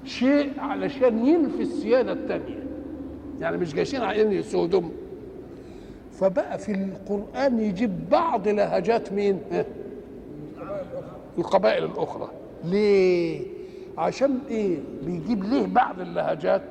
شيء 0.05 0.61
علشان 0.61 1.27
ينفي 1.27 1.63
السيادة 1.63 2.13
الثانية 2.13 2.68
يعني 3.41 3.57
مش 3.57 3.75
جايشين 3.75 4.03
عايزين 4.03 4.33
يسودهم 4.33 4.93
فبقى 6.13 6.59
في 6.59 6.73
القرآن 6.73 7.61
يجيب 7.61 8.11
بعض 8.11 8.49
لهجات 8.49 9.13
مين؟ 9.13 9.41
القبائل 11.39 11.85
الأخرى 11.85 12.29
ليه؟ 12.65 13.47
عشان 13.99 14.39
إيه؟ 14.49 14.79
بيجيب 15.03 15.45
ليه 15.45 15.67
بعض 15.67 16.01
اللهجات؟ 16.01 16.63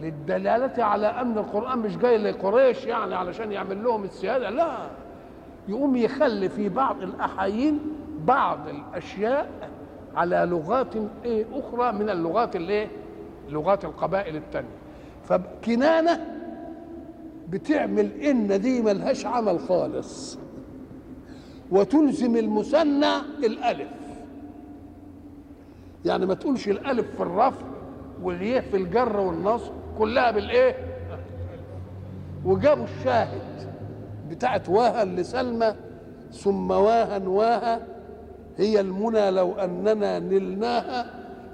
للدلالة 0.00 0.84
على 0.84 1.06
أن 1.06 1.38
القرآن 1.38 1.78
مش 1.78 1.96
جاي 1.96 2.18
لقريش 2.18 2.84
يعني 2.84 3.14
علشان 3.14 3.52
يعمل 3.52 3.84
لهم 3.84 4.04
السيادة 4.04 4.50
لا 4.50 4.76
يقوم 5.68 5.96
يخلي 5.96 6.48
في 6.48 6.68
بعض 6.68 7.02
الأحايين 7.02 7.78
بعض 8.24 8.58
الأشياء 8.68 9.48
على 10.16 10.46
لغات 10.50 10.94
إيه 11.24 11.44
أخرى 11.52 11.92
من 11.92 12.10
اللغات 12.10 12.56
الإيه؟ 12.56 12.88
لغات 13.48 13.84
القبائل 13.84 14.36
الثانية 14.36 14.77
فكنانة 15.28 16.24
بتعمل 17.48 18.12
إن 18.22 18.60
دي 18.60 18.82
ملهاش 18.82 19.26
عمل 19.26 19.60
خالص. 19.60 20.38
وتلزم 21.70 22.36
المثنى 22.36 23.16
الألف 23.44 23.88
يعني 26.04 26.26
ما 26.26 26.34
تقولش 26.34 26.68
الألف 26.68 27.06
في 27.16 27.22
الرفع 27.22 27.66
والياء 28.22 28.60
في 28.60 28.76
الجر 28.76 29.20
والنصب 29.20 29.72
كلها 29.98 30.30
بالإيه؟ 30.30 30.74
وجابوا 32.44 32.84
الشاهد 32.84 33.68
بتاعت 34.30 34.68
واها 34.68 35.04
لسلمى 35.04 35.74
ثم 36.32 36.70
واها 36.70 37.28
واها 37.28 37.80
هي 38.56 38.80
المنى 38.80 39.30
لو 39.30 39.52
أننا 39.52 40.18
نلناها 40.18 41.06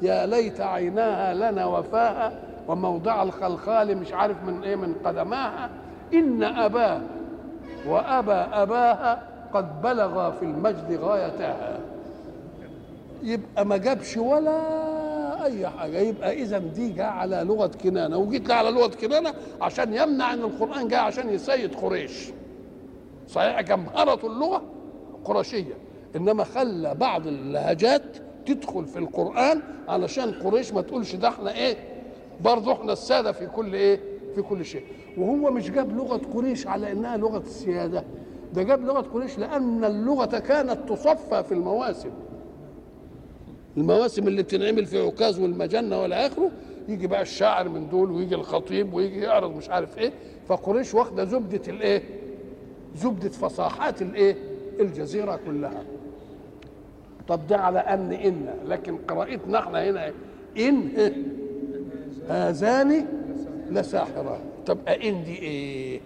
يا 0.02 0.26
ليت 0.26 0.60
عيناها 0.60 1.34
لنا 1.34 1.66
وفاها. 1.66 2.38
وموضع 2.68 3.22
الخلخال 3.22 3.96
مش 3.98 4.12
عارف 4.12 4.42
من 4.44 4.62
إيه 4.62 4.76
من 4.76 4.94
قدماها. 5.04 5.70
إن 6.14 6.42
اباه 6.42 7.00
وأبا 7.88 8.62
أباها 8.62 9.22
قد 9.54 9.82
بلغا 9.82 10.30
في 10.30 10.42
المجد 10.44 10.98
غايتها. 11.00 11.78
يبقى 13.22 13.66
ما 13.66 13.76
جابش 13.76 14.16
ولا 14.16 15.44
أي 15.44 15.68
حاجة. 15.68 15.98
يبقى 15.98 16.32
إذا 16.42 16.58
دي 16.58 16.88
جاء 16.92 17.06
على 17.06 17.36
لغة 17.44 17.70
كنانة. 17.82 18.16
وجيت 18.16 18.50
على 18.50 18.70
لغة 18.70 18.86
كنانة 19.00 19.34
عشان 19.60 19.94
يمنع 19.94 20.34
إن 20.34 20.40
القرآن 20.40 20.88
جاء 20.88 21.00
عشان 21.00 21.28
يسيد 21.28 21.74
قريش. 21.74 22.30
صحيح 23.28 23.60
جمهره 23.60 24.26
اللغة 24.26 24.62
قرشيه 25.24 25.74
إنما 26.16 26.44
خلى 26.44 26.94
بعض 26.94 27.26
اللهجات 27.26 28.02
تدخل 28.46 28.84
في 28.86 28.98
القرآن 28.98 29.62
علشان 29.88 30.32
قريش 30.32 30.72
ما 30.72 30.80
تقولش 30.80 31.14
ده 31.14 31.28
إحنا 31.28 31.52
إيه 31.54 31.76
برضه 32.40 32.72
إحنا 32.72 32.92
السادة 32.92 33.32
في 33.32 33.46
كل 33.46 33.74
إيه؟ 33.74 34.00
في 34.34 34.42
كل 34.42 34.64
شيء. 34.64 34.82
وهو 35.18 35.50
مش 35.50 35.70
جاب 35.70 35.96
لغة 35.96 36.20
قريش 36.34 36.66
على 36.66 36.92
انها 36.92 37.16
لغة 37.16 37.38
السيادة. 37.38 38.04
ده 38.54 38.62
جاب 38.62 38.84
لغة 38.84 39.00
قريش 39.00 39.38
لأن 39.38 39.84
اللغة 39.84 40.38
كانت 40.38 40.78
تصفى 40.88 41.42
في 41.42 41.52
المواسم. 41.52 42.10
المواسم 43.76 44.28
اللي 44.28 44.42
بتنعمل 44.42 44.86
في 44.86 45.00
عكاظ 45.06 45.40
والمجنة 45.40 46.02
والى 46.02 46.14
اخره 46.26 46.50
يجي 46.88 47.06
بقى 47.06 47.22
الشاعر 47.22 47.68
من 47.68 47.88
دول 47.88 48.10
ويجي 48.10 48.34
الخطيب 48.34 48.94
ويجي 48.94 49.20
يعرض 49.20 49.56
مش 49.56 49.70
عارف 49.70 49.98
إيه. 49.98 50.12
فقريش 50.48 50.94
واخدة 50.94 51.24
زبدة 51.24 51.60
الايه؟ 51.68 52.02
زبدة 52.96 53.28
فصاحات 53.28 54.02
الايه؟ 54.02 54.36
الجزيرة 54.80 55.40
كلها. 55.46 55.82
طب 57.28 57.46
ده 57.46 57.56
على 57.56 57.78
أن 57.78 58.12
إن 58.12 58.46
لكن 58.66 58.96
قراءتنا 59.08 59.58
إحنا 59.58 59.90
هنا 59.90 60.12
إن 60.58 60.88
هذان 62.28 63.06
لساحران 63.70 64.40
طب 64.66 64.78
ان 64.88 65.24
دي 65.24 65.38
إيه؟ 65.38 66.00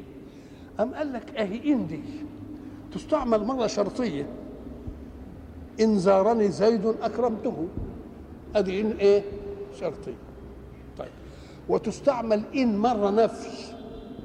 أم 0.81 0.95
قال 0.95 1.13
لك 1.13 1.37
أهي 1.37 1.73
ان 1.73 1.87
دي 1.87 2.01
تستعمل 2.95 3.45
مرة 3.45 3.67
شرطية. 3.67 4.27
إن 5.81 5.99
زارني 5.99 6.49
زيد 6.49 6.87
أكرمته. 7.03 7.67
ادي 8.57 8.81
إن 8.81 8.91
إيه؟ 9.01 9.23
شرطيه 9.81 10.15
طيب. 10.99 11.09
وتستعمل 11.69 12.43
إن 12.57 12.79
مره 12.79 13.11
نفي 13.11 13.75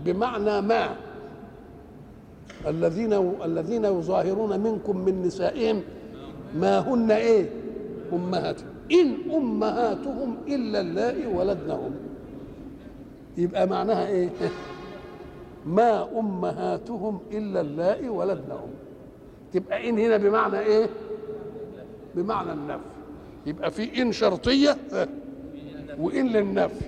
بمعنى 0.05 0.61
ما. 0.61 0.95
الذين 2.67 3.13
الذين 3.45 3.85
يظاهرون 3.85 4.59
منكم 4.59 4.97
من 4.97 5.21
نسائهم 5.21 5.81
ما 6.55 6.79
هن 6.79 7.11
إيه؟ 7.11 7.49
امهاتهم 8.13 8.72
إن 8.91 9.31
أمهاتهم 9.33 10.37
إلا 10.47 10.81
اللائي 10.81 11.25
ولدنهم. 11.27 11.91
يبقى 13.37 13.67
معناها 13.67 14.07
إيه؟ 14.07 14.29
ما 15.65 16.19
أمهاتهم 16.19 17.19
إلا 17.31 17.61
اللائي 17.61 18.09
ولدنهم. 18.09 18.69
تبقى 19.53 19.89
إن 19.89 19.97
هنا 19.99 20.17
بمعنى 20.17 20.59
إيه؟ 20.59 20.89
بمعنى 22.15 22.51
النفي. 22.51 22.79
يبقى 23.45 23.71
في 23.71 24.01
إن 24.01 24.11
شرطية 24.11 24.77
وإن 26.01 26.27
للنفي. 26.27 26.85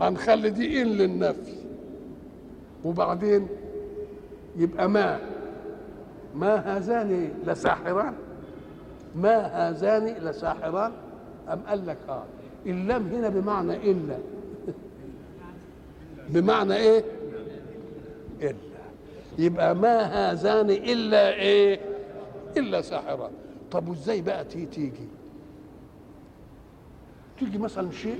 هنخلي 0.00 0.50
دي 0.50 0.82
إن 0.82 0.86
للنفي. 0.86 1.54
وبعدين 2.84 3.46
يبقى 4.56 4.88
ما؟ 4.88 5.18
ما 6.34 6.54
هذان 6.56 7.28
لساحران؟ 7.46 8.14
ما 9.16 9.36
هذان 9.46 10.06
لساحران؟ 10.06 10.92
أم 11.52 11.60
قال 11.66 11.86
لك 11.86 11.98
آه. 12.08 12.24
اللام 12.66 13.06
هنا 13.06 13.28
بمعنى 13.28 13.90
إلا 13.90 14.18
بمعنى 16.32 16.76
إيه؟ 16.76 17.04
إلا 18.40 18.54
يبقى 19.38 19.74
ما 19.74 20.00
هذان 20.02 20.70
إلا 20.70 21.34
إيه؟ 21.34 21.80
إلا 22.56 22.80
ساحران. 22.82 23.30
طب 23.70 23.88
وإزاي 23.88 24.22
بقى 24.22 24.44
تيجي 24.44 24.66
تيجي؟ 24.66 25.08
تيجي 27.38 27.58
مثلا 27.58 27.90
شيء 27.90 28.18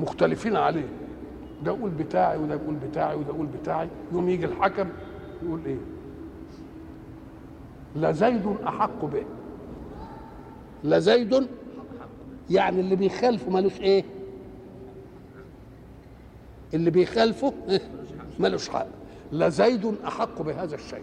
مختلفين 0.00 0.56
عليه. 0.56 0.88
ده 1.64 1.72
يقول 1.72 1.90
بتاعي 1.90 2.38
وده 2.38 2.54
يقول 2.54 2.74
بتاعي 2.74 3.16
وده 3.16 3.28
يقول 3.28 3.46
بتاعي. 3.46 3.88
يوم 4.12 4.28
يجي 4.28 4.44
الحكم 4.46 4.88
يقول 5.42 5.60
إيه؟ 5.66 5.78
لزيد 7.96 8.56
أحق 8.66 9.04
به. 9.04 9.24
لزيد 10.84 11.48
يعني 12.50 12.80
اللي 12.80 12.96
بيخالفه 12.96 13.50
ملوش 13.50 13.80
إيه؟ 13.80 14.04
اللي 16.74 16.90
بيخالفه 16.90 17.52
إيه؟ 17.68 17.80
ملوش 18.38 18.68
حق. 18.68 18.86
لزيد 19.32 19.94
أحق 20.06 20.42
بهذا 20.42 20.74
الشيء. 20.74 21.02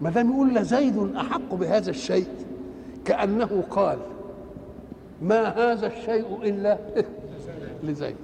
ما 0.00 0.10
دام 0.10 0.30
يقول 0.30 0.54
لزيد 0.54 1.16
أحق 1.16 1.54
بهذا 1.54 1.90
الشيء 1.90 2.28
كأنه 3.04 3.64
قال 3.70 3.98
ما 5.22 5.48
هذا 5.48 5.86
الشيء 5.86 6.38
إلا 6.42 6.78
لزيد. 7.84 8.16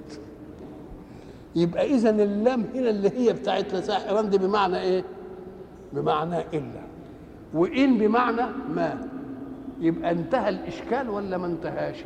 يبقى 1.55 1.85
اذا 1.93 2.09
اللام 2.09 2.65
هنا 2.75 2.89
اللي 2.89 3.09
هي 3.17 3.33
بتاعت 3.33 3.73
لساحران 3.73 4.29
دي 4.29 4.37
بمعنى 4.37 4.79
إيه؟ 4.81 5.03
بمعنى 5.93 6.41
إلا. 6.53 6.81
وإن 7.53 7.97
بمعنى 7.97 8.41
ما. 8.75 9.07
يبقى 9.79 10.11
انتهى 10.11 10.49
الإشكال 10.49 11.09
ولا 11.09 11.37
ما 11.37 11.45
انتهاش؟ 11.47 12.03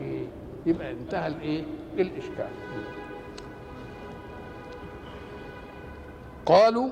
يبقى 0.65 0.91
انتهى 0.91 1.27
الإيه؟ 1.27 1.63
الإشكال. 1.99 2.49
قالوا 6.45 6.89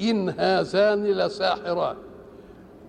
إن 0.00 0.28
هذان 0.28 1.04
لساحران. 1.04 1.96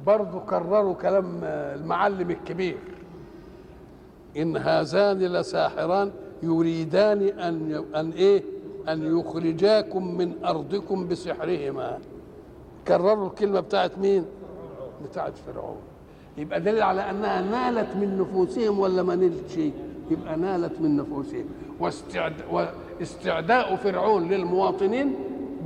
برضو 0.06 0.40
كرروا 0.40 0.94
كلام 0.94 1.40
المعلم 1.44 2.32
الكبير. 2.32 2.78
إن 4.38 4.58
هذان 4.58 5.18
لساحران 5.20 6.12
يريدان 6.44 7.22
أن 7.22 7.86
أن 7.96 8.12
إيه؟ 8.12 8.44
أن 8.88 9.20
يخرجاكم 9.20 10.18
من 10.18 10.44
أرضكم 10.46 11.08
بسحرهما. 11.08 12.00
كرروا 12.88 13.28
الكلمة 13.28 13.60
بتاعت 13.60 13.98
مين؟ 13.98 14.26
بتاعت 15.04 15.34
فرعون. 15.38 15.78
يبقى 16.40 16.62
دليل 16.62 16.82
على 16.82 17.10
أنها 17.10 17.42
نالت 17.42 17.96
من 17.96 18.18
نفوسهم 18.18 18.80
ولا 18.80 19.04
ما 19.04 19.16
نالتش 19.16 19.58
يبقى 20.12 20.38
نالت 20.38 20.82
من 20.82 20.98
نفوسهم. 20.98 21.46
واستعد... 21.80 22.34
واستعداء 22.52 23.76
فرعون 23.76 24.30
للمواطنين 24.30 25.16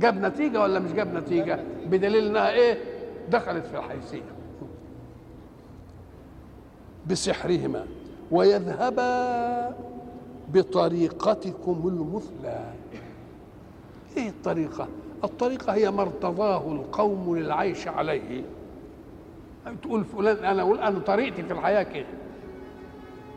جاب 0.00 0.20
نتيجة 0.20 0.60
ولا 0.60 0.78
مش 0.78 0.92
جاب 0.92 1.14
نتيجة؟ 1.14 1.60
بدليل 1.86 2.26
إنها 2.26 2.50
إيه؟ 2.50 2.78
دخلت 3.30 3.66
في 3.66 3.78
الحيثية. 3.78 4.22
بسحرهما. 7.10 7.86
ويذهبا 8.30 9.76
بطريقتكم 10.54 11.82
المثلى. 11.88 12.72
إيه 14.16 14.28
الطريقة؟ 14.28 14.88
الطريقة 15.24 15.74
هي 15.74 15.90
ما 15.90 16.02
ارتضاه 16.02 16.72
القوم 16.72 17.36
للعيش 17.36 17.88
عليه. 17.88 18.44
تقول 19.82 20.04
فلان 20.04 20.44
أنا 20.44 20.62
أقول 20.62 20.78
أنا 20.78 20.98
طريقتي 20.98 21.42
في 21.42 21.52
الحياة 21.52 21.82
كده. 21.82 22.06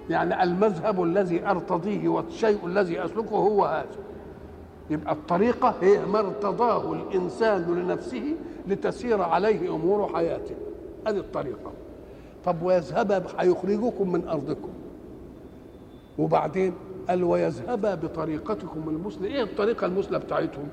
يعني 0.10 0.44
المذهب 0.44 1.04
الذي 1.04 1.46
أرتضيه 1.48 2.10
والشيء 2.10 2.66
الذي 2.66 3.06
أسلكه 3.06 3.36
هو 3.36 3.66
هذا. 3.66 3.86
يبقى 4.90 5.14
الطريقة 5.14 5.74
هي 5.82 6.06
ما 6.06 6.20
ارتضاه 6.20 6.94
الإنسان 6.94 7.62
لنفسه 7.76 8.36
لتسير 8.68 9.22
عليه 9.22 9.76
أمور 9.76 10.14
حياته. 10.16 10.56
هذه 11.08 11.18
الطريقة. 11.18 11.72
طب 12.46 12.62
ويذهب 12.62 13.26
هيخرجكم 13.40 14.12
من 14.12 14.28
أرضكم. 14.28 14.70
وبعدين 16.20 16.74
قال 17.10 17.24
ويذهبا 17.24 17.96
بطريقتكم 17.96 18.90
المثلى 18.90 19.28
إيه 19.28 19.44
الطريقة 19.44 19.86
المثلى 19.88 20.20
بتاعتهم؟ 20.20 20.68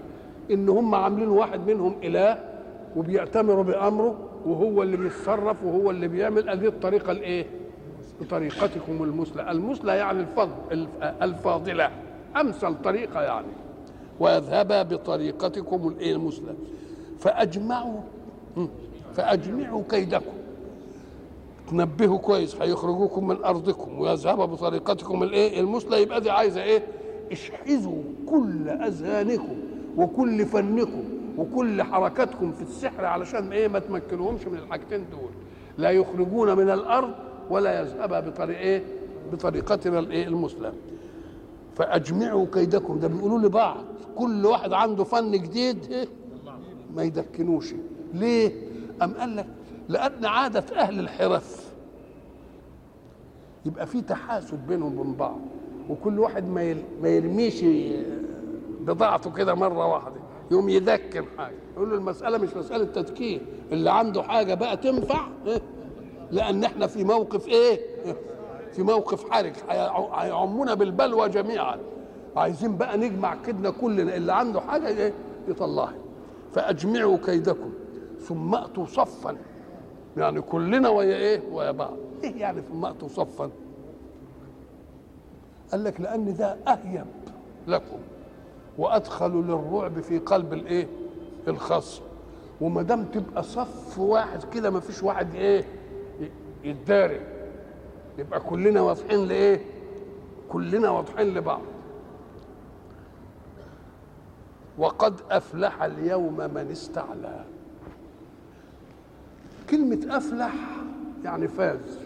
إن 0.50 0.68
هم 0.68 0.94
عاملين 0.94 1.28
واحد 1.28 1.66
منهم 1.70 1.94
إله 2.02 2.38
وبيأتمروا 2.96 3.64
بأمره 3.64 4.16
وهو 4.46 4.82
اللي 4.82 4.96
بيتصرف 4.96 5.64
وهو 5.64 5.90
اللي 5.90 6.08
بيعمل. 6.08 6.50
هذه 6.50 6.66
الطريقة 6.66 7.12
الإيه؟ 7.12 7.46
بطريقتكم 8.20 9.02
المثلى. 9.02 9.50
المثلى 9.50 9.96
يعني 9.96 10.20
الفضل 10.20 10.86
الفاضلة. 11.02 11.90
أمثل 12.36 12.74
طريقة 12.82 13.22
يعني. 13.22 13.46
ويذهبا 14.20 14.82
بطريقتكم 14.82 15.88
الإيه؟ 15.88 16.12
المثلى. 16.12 16.54
فأجمعوا 17.18 18.00
فأجمعوا 19.14 19.82
كيدكم. 19.90 20.32
تنبهوا 21.70 22.18
كويس 22.18 22.56
هيخرجوكم 22.62 23.26
من 23.26 23.44
أرضكم. 23.44 23.98
ويذهبوا 23.98 24.44
بطريقتكم 24.44 25.22
الإيه؟ 25.22 25.60
المثلى. 25.60 26.02
يبقى 26.02 26.20
دي 26.20 26.30
عايزة 26.30 26.62
إيه؟ 26.62 26.82
اشحذوا 27.32 28.02
كل 28.26 28.68
أذهانكم 28.68 29.56
وكل 29.96 30.46
فنكم. 30.46 31.02
وكل 31.38 31.82
حركاتكم 31.82 32.52
في 32.52 32.62
السحر 32.62 33.04
علشان 33.04 33.52
إيه 33.52 33.68
ما 33.68 33.78
تمكنوهمش 33.78 34.46
من 34.46 34.58
الحاجتين 34.58 35.04
دول. 35.10 35.30
لا 35.78 35.90
يخرجون 35.90 36.56
من 36.56 36.70
الأرض 36.70 37.14
ولا 37.50 37.80
يذهبا 37.80 38.20
بطريق 38.20 38.58
إيه؟ 38.58 38.82
بطريقتنا 39.32 39.98
الإيه؟ 39.98 40.26
المثلى 40.26 40.72
فأجمعوا 41.76 42.46
كيدكم. 42.52 42.98
ده 42.98 43.08
بيقولوا 43.08 43.38
لبعض. 43.38 43.84
كل 44.16 44.46
واحد 44.46 44.72
عنده 44.72 45.04
فن 45.04 45.30
جديد 45.32 45.92
إيه؟ 45.92 46.08
ما 46.94 47.02
يدكنوش. 47.02 47.74
ليه؟ 48.14 48.52
أم 49.02 49.12
قال 49.14 49.36
لك 49.36 49.46
لأن 49.88 50.24
عادة 50.24 50.64
أهل 50.80 51.00
الحرف 51.00 51.72
يبقى 53.66 53.86
في 53.86 54.00
تحاسد 54.00 54.66
بينهم 54.66 54.98
وبين 54.98 55.14
بعض 55.14 55.38
وكل 55.90 56.18
واحد 56.18 56.48
ما 56.48 56.76
ما 57.02 57.08
يرميش 57.08 57.64
بضاعته 58.80 59.30
كده 59.30 59.54
مرة 59.54 59.86
واحدة. 59.86 60.23
يقوم 60.50 60.68
يدكن 60.68 61.24
حاجة. 61.38 61.54
يقول 61.76 61.90
له 61.90 61.96
المسألة 61.96 62.38
مش 62.38 62.56
مسألة 62.56 62.84
تدكين 62.84 63.40
اللي 63.72 63.90
عنده 63.90 64.22
حاجة 64.22 64.54
بقى 64.54 64.76
تنفع 64.76 65.26
إيه؟ 65.46 65.60
لأن 66.30 66.64
إحنا 66.64 66.86
في 66.86 67.04
موقف 67.04 67.48
إيه؟ 67.48 67.80
في 68.72 68.82
موقف 68.82 69.30
حرج. 69.30 69.52
هيعمونا 70.12 70.74
بالبلوى 70.74 71.28
جميعا. 71.28 71.78
عايزين 72.36 72.76
بقى 72.76 72.98
نجمع 72.98 73.34
كدنا 73.46 73.70
كلنا 73.70 74.16
اللي 74.16 74.32
عنده 74.32 74.60
حاجة 74.60 74.88
إيه؟ 74.88 75.12
يطلعها. 75.48 75.94
فأجمعوا 76.52 77.16
كيدكم. 77.26 77.70
ثم 78.20 78.54
أتوا 78.54 78.86
صفا. 78.86 79.36
يعني 80.16 80.40
كلنا 80.40 80.88
ويا 80.88 81.16
إيه؟ 81.16 81.40
ويا 81.52 81.70
بعض. 81.70 81.96
إيه 82.24 82.36
يعني 82.40 82.60
ثم 82.60 82.84
أتوا 82.84 83.08
صفا؟ 83.08 83.50
قال 85.72 85.84
لك 85.84 86.00
لأن 86.00 86.34
ده 86.36 86.56
اهيب 86.68 87.06
لكم. 87.68 87.98
وادخلوا 88.78 89.42
للرعب 89.42 90.00
في 90.00 90.18
قلب 90.18 90.52
الإيه؟ 90.52 90.86
الخصم. 91.48 92.02
وما 92.60 92.82
دام 92.82 93.04
تبقى 93.04 93.42
صف 93.42 93.98
واحد 93.98 94.44
كده 94.52 94.70
ما 94.70 94.80
فيش 94.80 95.02
واحد 95.02 95.34
إيه؟ 95.34 95.64
يتداري. 96.64 97.20
يبقى 98.18 98.40
كلنا 98.40 98.80
واضحين 98.80 99.28
لإيه؟ 99.28 99.60
كلنا 100.48 100.90
واضحين 100.90 101.34
لبعض. 101.34 101.60
وقد 104.78 105.14
أفلح 105.30 105.82
اليوم 105.82 106.36
من 106.36 106.68
استعلى. 106.72 107.44
كلمة 109.70 110.16
أفلح 110.16 110.52
يعني 111.24 111.48
فاز. 111.48 111.98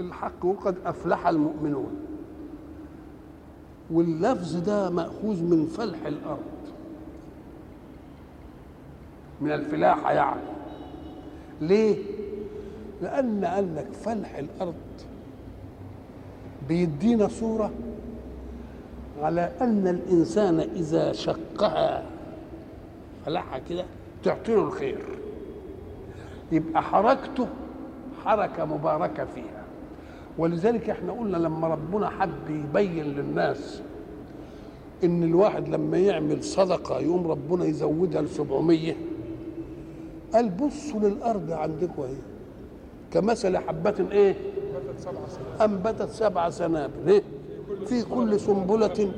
الحق 0.00 0.44
وقد 0.44 0.76
أفلح 0.86 1.26
المؤمنون. 1.28 2.07
واللفظ 3.90 4.56
ده 4.56 4.90
مأخوذ 4.90 5.42
من 5.42 5.66
فلح 5.66 6.06
الأرض. 6.06 6.38
من 9.40 9.52
الفلاحة 9.52 10.12
يعني. 10.12 10.40
ليه؟ 11.60 11.96
لأن 13.02 13.44
قال 13.44 13.76
لك 13.76 13.86
فلح 13.92 14.34
الأرض 14.36 14.74
بيدينا 16.68 17.28
صورة 17.28 17.70
على 19.22 19.52
أن 19.60 19.88
الإنسان 19.88 20.60
إذا 20.60 21.12
شقها 21.12 22.02
فلحها 23.26 23.58
كده 23.58 23.84
تعطيله 24.24 24.62
الخير. 24.62 24.98
يبقى 26.52 26.82
حركته 26.82 27.46
حركة 28.24 28.64
مباركة 28.64 29.24
فيها. 29.24 29.57
ولذلك 30.38 30.90
إحنا 30.90 31.12
قلنا 31.12 31.36
لما 31.36 31.68
ربنا 31.68 32.08
حب 32.10 32.50
يبين 32.50 33.04
للناس 33.04 33.82
إن 35.04 35.22
الواحد 35.22 35.68
لما 35.68 35.98
يعمل 35.98 36.44
صدقة 36.44 37.00
يقوم 37.00 37.26
ربنا 37.30 37.64
يزودها 37.64 38.22
ل 38.22 38.28
700 38.28 38.94
قال 40.34 40.48
بصوا 40.50 41.00
للأرض 41.00 41.50
عندكم 41.52 42.02
أهي 42.02 42.14
كمثل 43.12 43.56
حبة 43.58 43.94
إيه؟ 44.12 44.34
أنبتت 45.64 46.10
سبع 46.10 46.50
سنابل 46.50 46.92
إيه؟ 47.08 47.22
في 47.86 48.02
كل 48.02 48.40
سنبلة 48.40 49.12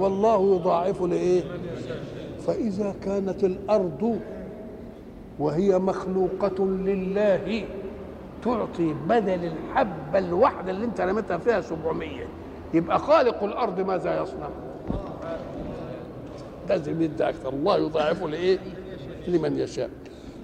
والله 0.00 0.54
يضاعف 0.56 1.02
لإيه؟ 1.02 1.42
فإذا 2.46 2.94
كانت 3.04 3.44
الأرض 3.44 4.20
وهي 5.38 5.78
مخلوقة 5.78 6.64
لله 6.66 7.64
تعطي 8.44 8.94
بدل 9.08 9.44
الحبة 9.52 10.18
الواحدة 10.18 10.70
اللي 10.70 10.84
أنت 10.84 11.00
رميتها 11.00 11.38
فيها 11.38 11.60
700 11.60 12.08
يبقى 12.74 12.98
خالق 12.98 13.42
الأرض 13.44 13.80
ماذا 13.80 14.22
يصنع؟ 14.22 14.48
لازم 16.68 17.02
يدي 17.02 17.28
أكثر 17.28 17.48
الله 17.48 17.78
يضاعفه 17.78 18.28
لإيه؟ 18.28 18.58
لمن 19.28 19.58
يشاء 19.58 19.90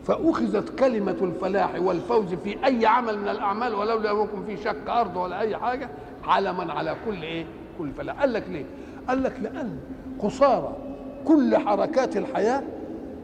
فأخذت 0.04 0.78
كلمة 0.78 1.16
الفلاح 1.22 1.74
والفوز 1.80 2.34
في 2.34 2.64
أي 2.66 2.86
عمل 2.86 3.18
من 3.18 3.28
الأعمال 3.28 3.74
ولو 3.74 3.98
لم 3.98 4.22
يكن 4.22 4.44
في 4.46 4.56
شك 4.62 4.88
أرض 4.88 5.16
ولا 5.16 5.40
أي 5.40 5.56
حاجة 5.56 5.88
علما 6.24 6.72
على 6.72 6.96
كل 7.06 7.22
إيه؟ 7.22 7.46
كل 7.78 7.92
فلاح 7.92 8.20
قال 8.20 8.32
لك 8.32 8.44
ليه؟ 8.48 8.64
قال 9.08 9.22
لك 9.22 9.32
لأن 9.42 9.78
قصارى 10.18 10.76
كل 11.24 11.56
حركات 11.56 12.16
الحياة 12.16 12.62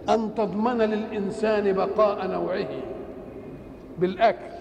أن 0.09 0.35
تضمن 0.35 0.79
للإنسان 0.79 1.73
بقاء 1.73 2.27
نوعه 2.27 2.69
بالأكل 3.99 4.52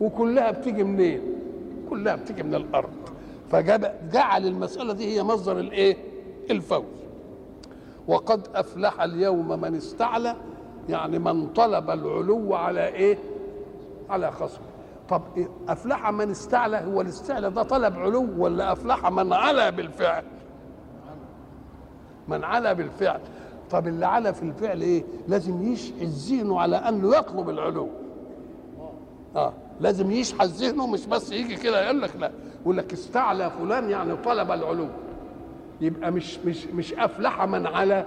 وكلها 0.00 0.50
بتيجي 0.50 0.84
منين؟ 0.84 1.20
كلها 1.90 2.16
بتيجي 2.16 2.42
من 2.42 2.54
الأرض. 2.54 2.90
فجعل 3.50 4.46
المسألة 4.46 4.92
دي 4.92 5.16
هي 5.16 5.22
مصدر 5.22 5.58
الإيه؟ 5.58 5.96
الفوز. 6.50 6.84
وقد 8.08 8.48
أفلح 8.54 9.00
اليوم 9.02 9.60
من 9.60 9.74
استعلى 9.74 10.36
يعني 10.88 11.18
من 11.18 11.46
طلب 11.46 11.90
العلو 11.90 12.54
على 12.54 12.86
إيه؟ 12.88 13.18
على 14.10 14.30
خصمه. 14.30 14.64
طب 15.08 15.22
إيه؟ 15.36 15.48
أفلح 15.68 16.10
من 16.10 16.30
استعلى 16.30 16.76
هو 16.76 17.00
الاستعلى 17.00 17.50
ده 17.50 17.62
طلب 17.62 17.98
علو 17.98 18.26
ولا 18.38 18.72
أفلح 18.72 19.10
من 19.10 19.32
علا 19.32 19.70
بالفعل؟ 19.70 20.24
من 22.28 22.44
علا 22.44 22.72
بالفعل. 22.72 23.20
طب 23.70 23.88
اللي 23.88 24.06
علا 24.06 24.32
في 24.32 24.42
الفعل 24.42 24.80
إيه؟ 24.80 25.04
لازم 25.28 25.72
يشحذ 25.72 26.06
ذهنه 26.06 26.60
على 26.60 26.76
أنه 26.76 27.16
يطلب 27.16 27.50
العلو. 27.50 27.88
آه. 29.36 29.52
لازم 29.80 30.10
يشحذ 30.10 30.46
ذهنه 30.46 30.86
مش 30.86 31.06
بس 31.06 31.32
يجي 31.32 31.56
كده 31.56 31.84
يقول 31.84 32.02
لك 32.02 32.16
لا. 32.16 32.30
يقول 32.62 32.76
لك 32.76 32.92
استعلى 32.92 33.50
فلان 33.50 33.90
يعني 33.90 34.16
طلب 34.16 34.50
العلو 34.50 34.88
يبقى 35.80 36.10
مش 36.12 36.38
مش 36.38 36.66
مش 36.66 36.92
أفلح 36.94 37.42
من 37.44 37.66
علا 37.66 38.06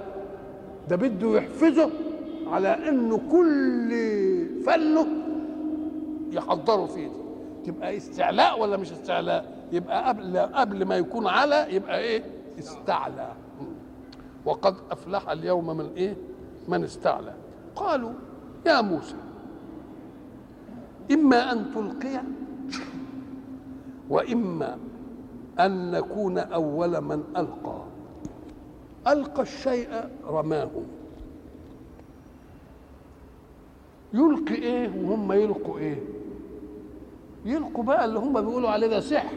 ده 0.89 0.95
بده 0.95 1.37
يحفزه 1.37 1.89
على 2.47 2.89
إنه 2.89 3.21
كل 3.31 3.89
فنه 4.65 5.07
يحضروا 6.31 6.87
فيه 6.87 7.09
تبقى 7.65 7.97
استعلاء 7.97 8.61
ولا 8.61 8.77
مش 8.77 8.91
استعلاء؟ 8.91 9.45
يبقى 9.71 10.07
قبل 10.07 10.37
قبل 10.37 10.85
ما 10.85 10.95
يكون 10.97 11.27
على 11.27 11.67
يبقى 11.69 11.99
إيه؟ 11.99 12.23
استعلى. 12.59 13.33
وقد 14.45 14.75
أفلح 14.91 15.29
اليوم 15.29 15.77
من 15.77 15.89
إيه؟ 15.97 16.15
من 16.67 16.83
استعلى. 16.83 17.33
قالوا 17.75 18.11
يا 18.65 18.81
موسى 18.81 19.15
إما 21.11 21.51
أن 21.51 21.71
تلقي 21.75 22.21
وإما 24.09 24.77
أن 25.59 25.91
نكون 25.91 26.37
أول 26.37 27.01
من 27.01 27.23
ألقى. 27.37 27.83
ألقى 29.07 29.41
الشيء 29.41 29.89
رماه. 30.27 30.69
يلقي 34.13 34.55
إيه 34.55 34.89
وهم 35.05 35.31
يلقوا 35.31 35.77
إيه. 35.79 35.99
يلقوا 37.45 37.83
بقى 37.83 38.05
اللي 38.05 38.19
هم 38.19 38.33
بيقولوا 38.41 38.69
عليه 38.69 38.87
ده 38.87 38.99
سحر. 38.99 39.35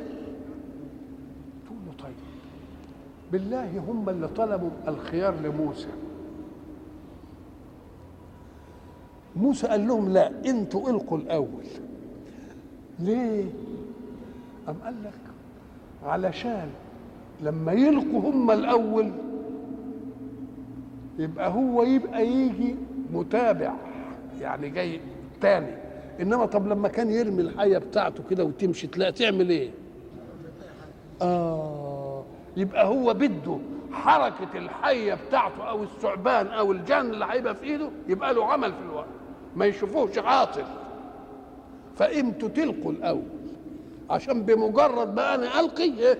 تقول 1.66 1.79
له 1.87 1.93
طيب 2.05 2.14
بالله 3.33 3.79
هم 3.79 4.09
اللي 4.09 4.29
طلبوا 4.29 4.70
الخيار 4.89 5.35
لموسى. 5.41 5.89
موسى 9.37 9.66
قال 9.66 9.87
لهم 9.89 10.09
لا 10.12 10.32
أنتوا 10.47 10.91
القوا 10.91 11.18
الأول. 11.18 11.64
ليه؟ 12.99 13.45
أم 14.68 14.74
قال 14.85 14.95
لك 15.05 15.12
علشان 16.07 16.68
لما 17.41 17.72
يلقوا 17.72 18.20
هم 18.30 18.51
الأول 18.51 19.12
يبقى 21.18 21.51
هو 21.51 21.82
يبقى 21.82 22.26
يجي 22.28 22.76
متابع 23.12 23.74
يعني 24.41 24.68
جاي 24.70 25.01
تاني. 25.41 25.76
إنما 26.20 26.47
طب 26.47 26.66
لما 26.68 26.89
كان 26.89 27.11
يرمي 27.11 27.43
الحية 27.43 27.78
بتاعته 27.78 28.22
كده 28.30 28.45
وتمشي 28.45 28.87
تلاقي 28.87 29.12
تعمل 29.12 29.51
إيه؟ 29.51 29.70
آه 31.22 32.22
يبقى 32.57 32.87
هو 32.87 33.14
بده 33.14 33.59
حركة 33.93 34.59
الحية 34.59 35.18
بتاعته 35.28 35.68
أو 35.68 35.82
الثعبان 35.82 36.47
أو 36.47 36.72
الجن 36.72 37.01
اللي 37.11 37.24
هيبقى 37.28 37.55
في 37.55 37.64
إيده 37.64 37.91
يبقى 38.09 38.35
له 38.35 38.45
عمل 38.53 38.72
في 38.72 38.78
الوقت. 38.91 39.07
ما 39.57 39.67
يشوفوهش 39.67 40.19
عاطل. 40.19 40.65
فامتوا 41.97 42.49
تلقوا 42.49 42.93
الأول. 42.93 43.23
عشان 44.11 44.43
بمجرد 44.43 45.15
ما 45.15 45.35
أنا 45.35 45.61
ألقي 45.61 45.85
إيه؟ 45.99 46.19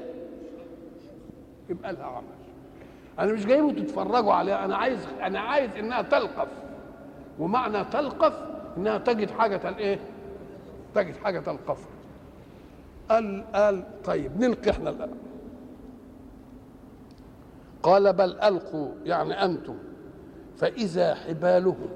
يبقى 1.71 1.93
لها 1.93 2.05
عمل. 2.05 2.25
أنا 3.19 3.33
مش 3.33 3.47
جايبه 3.47 3.73
تتفرجوا 3.73 4.33
عليها. 4.33 4.65
أنا 4.65 4.77
عايز 4.77 4.99
أنا 5.23 5.41
عايز 5.41 5.71
إنها 5.79 6.03
تلقف. 6.03 6.49
ومعنى 7.39 7.85
تلقف 7.85 8.33
إنها 8.77 8.99
تجد 8.99 9.31
حاجة 9.31 9.69
الايه 9.69 9.99
تجد 10.95 11.17
حاجة 11.17 11.41
تلقفها. 11.41 11.91
قال 13.09 13.45
قال 13.55 13.85
طيب 14.05 14.41
نلقي 14.41 14.71
إحنا 14.71 14.91
الان 14.91 15.11
قال 17.83 18.13
بل 18.13 18.41
ألقوا 18.41 18.89
يعني 19.05 19.45
أنتم. 19.45 19.79
فإذا 20.57 21.15
حبالهم 21.15 21.89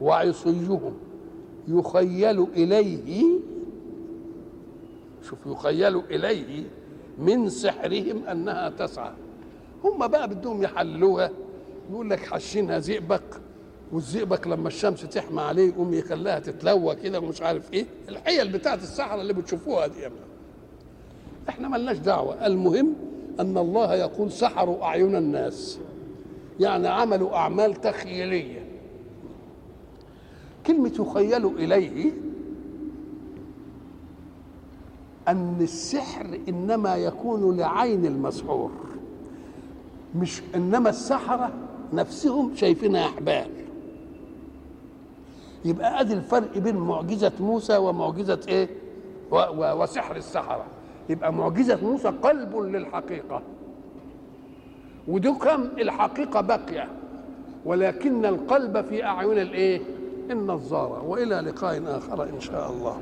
وعصيهم. 0.00 0.94
يخيل 1.68 2.40
إليه 2.42 3.24
شوف 5.28 5.38
يخيل 5.46 5.96
إليه 5.96 6.64
من 7.18 7.48
سحرهم 7.48 8.24
أنها 8.24 8.68
تسعى. 8.70 9.12
هم 9.84 10.06
بقى 10.06 10.28
بدهم 10.28 10.62
يحللوها 10.62 11.30
يقول 11.90 12.10
لك 12.10 12.18
حشينها 12.18 12.78
زئبق 12.78 13.22
والزئبق 13.92 14.48
لما 14.48 14.68
الشمس 14.68 15.00
تحمى 15.02 15.40
عليه 15.40 15.68
يقوم 15.68 15.94
يخليها 15.94 16.38
تتلوى 16.38 16.94
كده 16.94 17.20
ومش 17.20 17.42
عارف 17.42 17.72
إيه. 17.72 17.86
الحيل 18.08 18.52
بتاعت 18.52 18.82
السحرة 18.82 19.20
اللي 19.20 19.32
بتشوفوها 19.32 19.86
دي 19.86 20.08
إحنا 21.48 21.68
ملناش 21.68 21.96
دعوة. 21.96 22.46
المهم 22.46 22.94
أن 23.40 23.58
الله 23.58 23.94
يقول 23.94 24.32
سحروا 24.32 24.84
أعين 24.84 25.16
الناس. 25.16 25.78
يعني 26.60 26.88
عملوا 26.88 27.36
أعمال 27.36 27.74
تخيلية. 27.74 28.63
كلمة 30.66 30.92
يخيل 30.98 31.46
إليه 31.46 32.12
أن 35.28 35.56
السحر 35.60 36.38
إنما 36.48 36.96
يكون 36.96 37.56
لعين 37.56 38.06
المسحور 38.06 38.70
مش 40.16 40.42
إنما 40.54 40.88
السحرة 40.90 41.50
نفسهم 41.92 42.54
شايفينها 42.56 43.06
أحبال. 43.06 43.46
يبقى 45.64 46.00
أدي 46.00 46.12
الفرق 46.14 46.58
بين 46.58 46.76
معجزة 46.76 47.32
موسى 47.40 47.76
ومعجزة 47.76 48.40
إيه؟ 48.48 48.68
و 49.30 49.36
و 49.36 49.82
وسحر 49.82 50.16
السحرة. 50.16 50.64
يبقى 51.08 51.32
معجزة 51.32 51.78
موسى 51.82 52.08
قلب 52.08 52.56
للحقيقة 52.56 53.42
ودكم 55.08 55.62
الحقيقة 55.62 56.40
باقية 56.40 56.88
ولكن 57.64 58.24
القلب 58.26 58.80
في 58.84 59.04
أعين 59.04 59.38
الإيه؟ 59.38 59.80
النظارة 60.30 61.02
وإلى 61.02 61.34
لقاء 61.34 61.98
آخر 61.98 62.28
إن 62.28 62.40
شاء 62.40 62.70
الله. 62.70 63.00